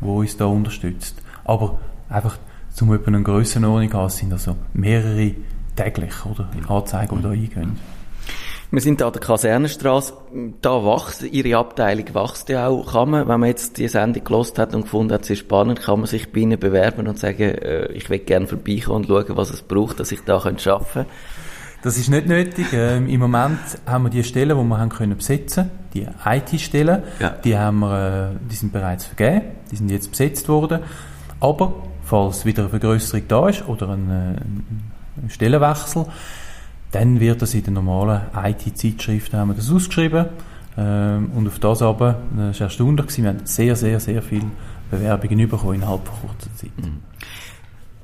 wo 0.00 0.20
uns 0.20 0.36
da 0.36 0.46
unterstützt. 0.46 1.22
Aber 1.44 1.78
einfach, 2.08 2.38
zum 2.70 2.92
etwa 2.92 3.08
eine 3.08 3.22
Grössenordnung 3.22 3.92
haben, 3.92 4.10
sind 4.10 4.32
also 4.32 4.56
mehrere 4.74 5.32
täglich, 5.74 6.26
oder? 6.26 6.48
Anzeigen, 6.68 7.16
die 7.16 7.22
da 7.22 7.30
eingehen. 7.30 7.97
Wir 8.70 8.82
sind 8.82 9.00
an 9.00 9.12
der 9.12 9.22
Kasernenstraße. 9.22 10.12
Da 10.60 10.84
wächst, 10.84 11.22
Ihre 11.22 11.58
Abteilung 11.58 12.14
wächst 12.14 12.50
ja 12.50 12.68
auch. 12.68 12.92
Kann 12.92 13.10
man, 13.10 13.26
wenn 13.26 13.40
man 13.40 13.48
jetzt 13.48 13.78
die 13.78 13.88
Sendung 13.88 14.24
gelost 14.24 14.58
hat 14.58 14.74
und 14.74 14.82
gefunden 14.82 15.14
hat, 15.14 15.22
es 15.22 15.30
ist 15.30 15.38
spannend, 15.38 15.80
kann 15.80 16.00
man 16.00 16.06
sich 16.06 16.30
bei 16.30 16.40
Ihnen 16.40 16.60
bewerben 16.60 17.08
und 17.08 17.18
sagen, 17.18 17.42
äh, 17.42 17.86
ich 17.92 18.10
will 18.10 18.18
gerne 18.18 18.46
vorbeikommen 18.46 18.96
und 18.96 19.06
schauen, 19.06 19.36
was 19.36 19.50
es 19.50 19.62
braucht, 19.62 20.00
dass 20.00 20.12
ich 20.12 20.20
da 20.20 20.36
arbeiten 20.36 20.58
kann? 20.58 21.06
Das 21.82 21.96
ist 21.96 22.10
nicht 22.10 22.26
nötig. 22.26 22.66
Ähm, 22.72 23.08
Im 23.08 23.20
Moment 23.20 23.58
haben 23.86 24.04
wir 24.04 24.10
die 24.10 24.24
Stellen, 24.24 24.58
die 24.58 24.64
wir 24.64 24.78
haben 24.78 24.90
können 24.90 25.16
besetzen, 25.16 25.70
die 25.94 26.06
IT-Stellen, 26.26 27.04
ja. 27.20 27.30
die 27.30 27.56
haben 27.56 27.78
wir, 27.78 28.32
äh, 28.34 28.48
die 28.50 28.56
sind 28.56 28.72
bereits 28.72 29.06
vergeben, 29.06 29.42
die 29.70 29.76
sind 29.76 29.90
jetzt 29.90 30.10
besetzt 30.10 30.46
worden. 30.48 30.80
Aber 31.40 31.72
falls 32.04 32.44
wieder 32.44 32.64
eine 32.64 32.70
Vergrößerung 32.70 33.22
da 33.28 33.48
ist 33.48 33.66
oder 33.66 33.90
ein, 33.90 34.10
äh, 34.10 35.22
ein 35.22 35.30
Stellenwechsel, 35.30 36.04
dann 36.92 37.20
wird 37.20 37.42
das 37.42 37.54
in 37.54 37.64
den 37.64 37.74
normalen 37.74 38.22
IT-Zeitschriften 38.34 39.54
das 39.54 39.70
ausgeschrieben. 39.70 40.26
Ähm, 40.76 41.30
und 41.34 41.46
auf 41.48 41.58
das 41.58 41.82
aber, 41.82 42.20
das 42.36 42.60
war 42.60 42.66
erstaunlich, 42.66 43.18
wir 43.18 43.28
haben 43.28 43.40
sehr, 43.44 43.74
sehr, 43.76 44.00
sehr 44.00 44.22
viele 44.22 44.46
Bewerbungen 44.90 45.48
bekommen 45.48 45.74
innerhalb 45.74 46.06
von 46.06 46.28
kurzer 46.28 46.54
Zeit. 46.54 46.70
Mhm. 46.76 47.02